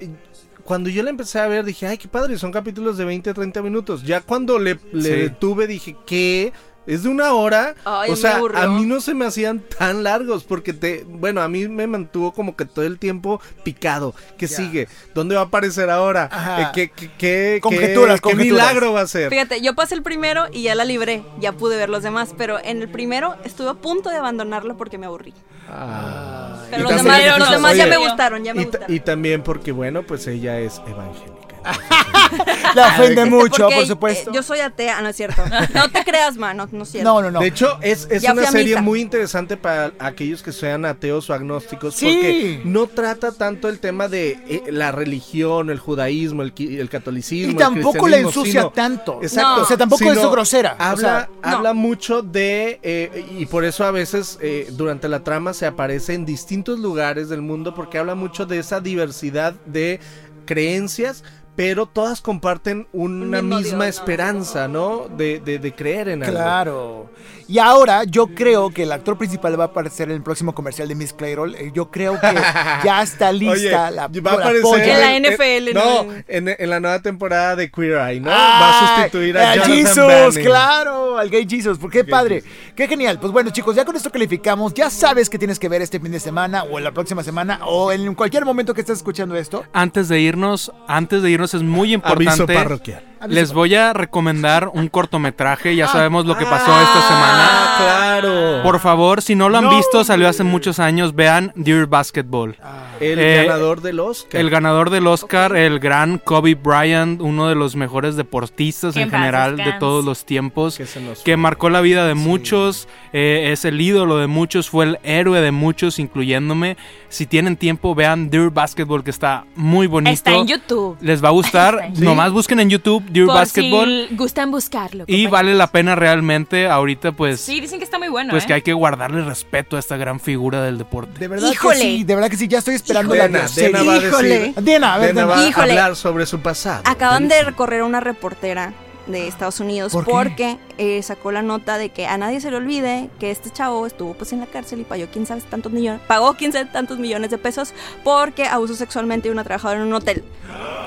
[0.63, 3.33] cuando yo la empecé a ver dije, ay, qué padre, son capítulos de 20 a
[3.33, 4.03] 30 minutos.
[4.03, 5.09] Ya cuando le, le Sí.
[5.09, 6.53] detuve dije, ¿qué?
[6.89, 7.75] Es de una hora.
[7.85, 11.47] Ay, o sea, a mí no se me hacían tan largos porque te, bueno, a
[11.47, 14.15] mí me mantuvo como que todo el tiempo picado.
[14.37, 14.57] ¿Qué Ya.
[14.57, 14.87] sigue?
[15.13, 16.29] ¿Dónde va a aparecer ahora?
[16.31, 16.61] Ajá.
[16.61, 18.51] Eh, ¿Qué, qué, qué- Conjeturas, qué- conjeturas.
[18.67, 19.29] milagro va a ser?
[19.29, 22.57] Fíjate, yo pasé el primero y ya la libré, ya pude ver los demás, pero
[22.63, 25.33] en el primero estuve a punto de abandonarlo porque me aburrí.
[25.69, 26.63] Ah.
[26.71, 28.95] Pero los también- demás, los demás ya me gustaron, ya me Y, ta- gustaron.
[28.95, 31.37] y también porque, bueno, pues ella es evangélica.
[32.75, 34.29] La ofende mucho, Porque, por supuesto.
[34.31, 35.41] eh, yo soy atea, no es cierto.
[35.73, 37.09] No te creas, man, no, no es cierto.
[37.09, 37.39] No, no, no.
[37.39, 38.81] De hecho, es, es una serie misa.
[38.81, 42.05] muy interesante para aquellos que sean ateos o agnósticos, Sí.
[42.05, 46.53] porque no trata tanto el tema de eh, la religión, el judaísmo, el,
[46.89, 47.47] catolicismo.
[47.47, 49.19] y el tampoco la ensucia sino- tanto.
[49.21, 49.61] Exacto.
[49.61, 50.75] O sea, tampoco Sino es grosera.
[50.79, 51.57] O Habla, sea, no.
[51.57, 56.13] habla mucho de, eh, y por eso a veces eh, durante la trama se aparece
[56.13, 59.99] en distintos lugares del mundo, porque habla mucho de esa diversidad de
[60.45, 61.23] creencias.
[61.55, 65.07] Pero todas comparten una misma esperanza, ¿no?
[65.09, 66.35] De, de- de creer en algo.
[66.37, 67.09] Claro.
[67.49, 70.87] Y ahora yo creo que el actor principal va a aparecer en el próximo comercial
[70.87, 71.55] de Miss Clairol.
[71.55, 72.27] Eh, Yo creo que
[72.85, 75.09] ya está lista Oye, la, va a la aparecer polla.
[75.15, 76.13] En la NFL, no, ¿no?
[76.27, 78.29] en, en la nueva temporada de Queer Eye, ¿no?
[78.29, 80.43] va a sustituir a Jonathan Jesus, Banning.
[80.45, 82.43] claro, al gay Jesus, pues qué padre,
[82.75, 83.19] qué genial.
[83.19, 86.11] Pues bueno, chicos, ya con esto calificamos, ya sabes que tienes que ver este fin
[86.11, 89.65] de semana o en la próxima semana o en cualquier momento que estés escuchando esto.
[89.73, 91.95] Antes de irnos, antes de irnos es muy Aviso
[92.43, 92.53] importante.
[92.53, 93.03] parroquial.
[93.27, 97.75] Les voy a recomendar un cortometraje, ya Ah, sabemos lo que pasó Ah, esta semana.
[97.77, 98.63] claro.
[98.63, 102.55] Por favor, si no lo han No, visto, salió hace muchos años, vean Dear Basketball.
[102.99, 104.39] el eh, ganador del Oscar.
[104.41, 109.05] El ganador del Oscar, el gran Kobe Bryant, uno de los mejores deportistas Que en
[109.07, 109.79] en paz general de descanse.
[109.79, 113.79] todos los tiempos, Que se nos que marcó la vida de muchos, eh, es el
[113.81, 116.77] ídolo de muchos, fue el héroe de muchos, incluyéndome.
[117.09, 120.11] Si tienen tiempo, vean Dear Basketball, que está muy bonito.
[120.13, 120.97] Está en YouTube.
[121.01, 121.89] Les va a gustar.
[121.97, 125.03] Nomás busquen en YouTube Dear Por Basketball si gustan buscarlo.
[125.07, 126.67] y vale la pena realmente.
[126.67, 128.31] Ahorita, pues, Sí, dicen que está muy bueno.
[128.31, 128.47] pues ¿eh?
[128.47, 131.19] que hay que guardarle respeto a esta gran figura del deporte.
[131.19, 131.75] De verdad Híjole.
[131.77, 133.69] que sí, de verdad que sí, ya estoy esperando Dena, la serie.
[133.77, 134.27] Dena va a Híjole.
[134.29, 134.63] decir.
[134.63, 135.35] Diana, a ver, Dena Dena.
[135.35, 135.67] va Híjole.
[135.71, 136.81] a hablar sobre su pasado.
[136.85, 138.73] Acaban de recorrer una reportera
[139.09, 142.57] de Estados Unidos ¿Por porque eh, sacó la nota de que a nadie se le
[142.57, 145.99] olvide que este chavo estuvo pues en la cárcel y pagó quién sabe tantos millones,
[146.07, 149.93] pagó quién sabe tantos millones de pesos porque abusó sexualmente de una trabajadora en un
[149.93, 150.23] hotel.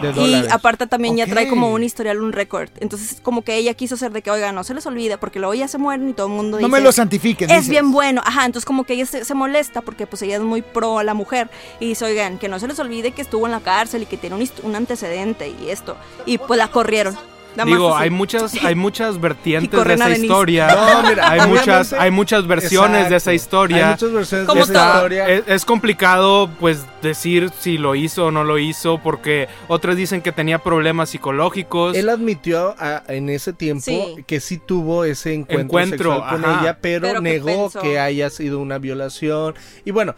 [0.00, 0.52] De Y dólares.
[0.52, 2.70] aparte también ya trae como un historial, un récord.
[2.80, 5.54] Entonces como que ella quiso hacer de que, oiga, no se les olvide porque luego
[5.54, 6.70] ya se mueren y todo el mundo No dice...
[6.70, 7.50] me lo santifiquen.
[7.50, 7.70] es dices.
[7.70, 10.62] bien bueno, ajá, entonces como que ella se, se molesta porque pues ella es muy
[10.62, 11.50] pro a la mujer
[11.80, 14.16] y dice, oigan, que no se les olvide que estuvo en la cárcel y que
[14.16, 15.96] tiene un, un antecedente y esto.
[16.26, 17.16] Y pues la corrieron.
[17.56, 20.22] Nada Digo, hay muchas, hay muchas vertientes de esa Denise.
[20.26, 20.68] historia.
[21.02, 23.88] No, mira, hay muchas, hay muchas versiones de esa historia.
[23.88, 25.28] Hay muchas versiones de esa historia.
[25.28, 30.22] Es, es complicado, pues, decir si lo hizo o no lo hizo, porque otras dicen
[30.22, 31.96] que tenía problemas psicológicos.
[31.96, 34.24] Él admitió a- en ese tiempo Sí.
[34.26, 36.60] que sí tuvo ese encuentro, Encuentro, sexual con ajá.
[36.62, 39.54] ella, pero, negó que haya sido una violación.
[39.84, 40.14] Y bueno,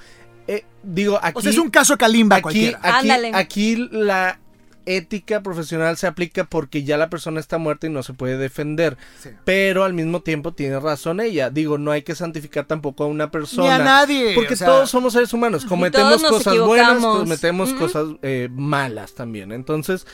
[0.47, 1.39] eh, digo, aquí...
[1.39, 2.79] O sea, es un caso Kalimba aquí, cualquiera.
[2.83, 3.31] aquí, Ándale.
[3.35, 4.39] aquí la
[4.87, 8.97] ética profesional se aplica porque ya la persona está muerta y no se puede defender.
[9.19, 9.31] Sí.
[9.45, 11.51] Pero al mismo tiempo tiene razón ella.
[11.51, 13.77] Digo, no hay que santificar tampoco a una persona.
[13.77, 14.35] Ni a nadie.
[14.35, 19.53] Porque o sea, todos somos seres humanos, cometemos cosas buenas, cometemos cosas eh, malas también.
[19.53, 20.07] Entonces,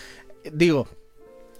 [0.52, 0.88] digo,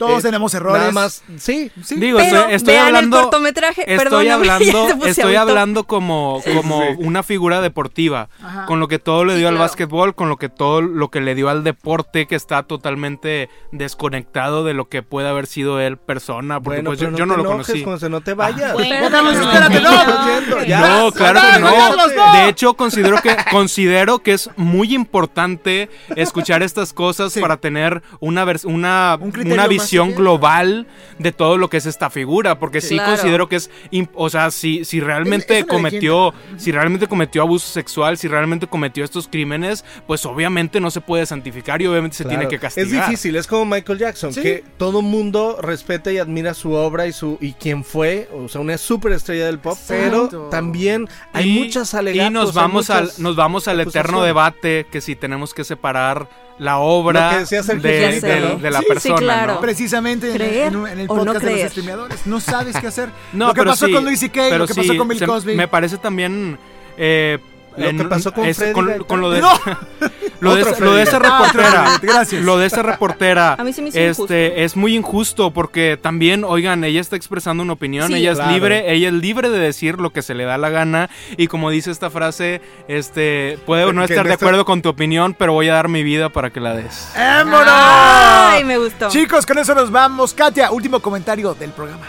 [0.01, 0.81] Todos eh, tenemos errores.
[0.81, 1.95] nada más, sí, Sí.
[2.01, 3.17] Digo, Pero estoy, estoy vean hablando.
[3.19, 6.89] el cortometraje, Estoy hablando, estoy hablando como, Sí, como sí.
[6.99, 8.67] una figura deportiva, Ajá.
[8.67, 9.65] con lo que todo le Sí, dio al claro.
[9.69, 14.65] básquetbol, con lo que todo lo que le dio al deporte, que está totalmente desconectado
[14.65, 17.35] de lo que puede haber sido él persona, porque bueno, pues pero yo, yo no
[17.35, 17.85] te lo conocí.
[18.11, 18.73] No te vayas.
[18.73, 19.11] bueno.
[19.11, 19.91] Carlos, No, espérate, no.
[19.91, 20.81] Estás yendo, ya.
[20.81, 22.33] No, claro que Carlos, no.
[22.35, 27.41] De hecho, considero que considero que es muy importante escuchar estas cosas Sí.
[27.41, 30.87] para tener una una, Un una más visión global
[31.19, 33.13] de todo lo que es esta figura, porque sí, Claro.
[33.13, 33.71] considero que es,
[34.15, 38.29] o sea, si si realmente Es- es una cometió, si realmente cometió abuso sexual, si
[38.29, 42.59] realmente cometió estos crímenes, pues obviamente no se puede santificar y obviamente se tiene que
[42.59, 42.87] castigar.
[43.03, 44.43] Es difícil, es como Michael Jackson, Sí.
[44.43, 48.61] que todo mundo respeta y admira su obra y su y quién fue, o sea,
[48.61, 50.29] una superestrella del pop, Exacto.
[50.31, 52.31] pero también hay y, muchas alegatos.
[52.31, 56.29] y nos vamos al nos vamos al eterno debate que si tenemos que separar
[56.61, 58.57] la obra Lo que decía Sergio de, de- ¿no?
[58.57, 59.55] de la Sí, sí, persona, claro.
[59.55, 59.61] ¿no?
[59.61, 62.27] Precisamente en- ¿Creer en, en el o no podcast de los streameadores.
[62.27, 63.09] No sabes qué hacer.
[63.33, 65.27] No, lo que pero pasó sí, con Luis C.K., lo que sí, pasó con Bill
[65.27, 65.57] Cosby.
[65.57, 66.59] Me parece también.
[66.97, 67.39] eh,
[67.81, 69.07] Lo que pasó con es- Freddy con, Gaitán.
[69.07, 69.51] con lo de No.
[70.41, 71.17] lo de, lo de esa.
[71.19, 72.43] Ah, reportera Freddy, gracias.
[72.45, 74.35] lo de esa reportera A mí se me hizo este injusto.
[74.35, 78.15] es muy injusto porque también oigan ella está expresando una opinión Sí.
[78.15, 78.53] ella es Claro.
[78.53, 81.69] libre ella es libre de decir lo que se le da la gana y como
[81.71, 85.53] dice esta frase este puedo no estar no de está- acuerdo con tu opinión pero
[85.53, 87.61] voy a dar mi vida para que la des ¡Vámonos!
[87.69, 89.09] Ay, me gustó.
[89.09, 90.35] Chicos, con eso nos vamos.
[90.35, 92.05] Katia, último comentario del programa.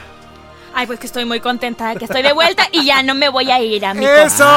[0.73, 3.29] Ay, pues que estoy muy contenta de que estoy de vuelta y ya no me
[3.29, 4.11] voy a ir, amigo.
[4.11, 4.47] ¡Eso!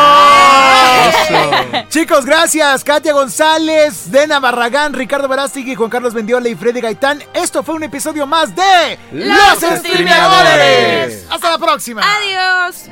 [1.89, 2.85] Chicos, gracias.
[2.85, 7.23] Katia González, Dena Barragán, Ricardo Verástegui, Juan Carlos Bendiola y Freddy Gaitán.
[7.35, 11.27] Esto fue un episodio más de Los Streameadores.
[11.31, 12.03] Hasta la próxima.
[12.03, 12.87] Adiós.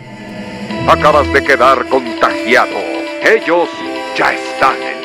[0.89, 2.77] Acabas de quedar contagiado.
[3.23, 3.69] Ellos
[4.17, 4.92] ya están en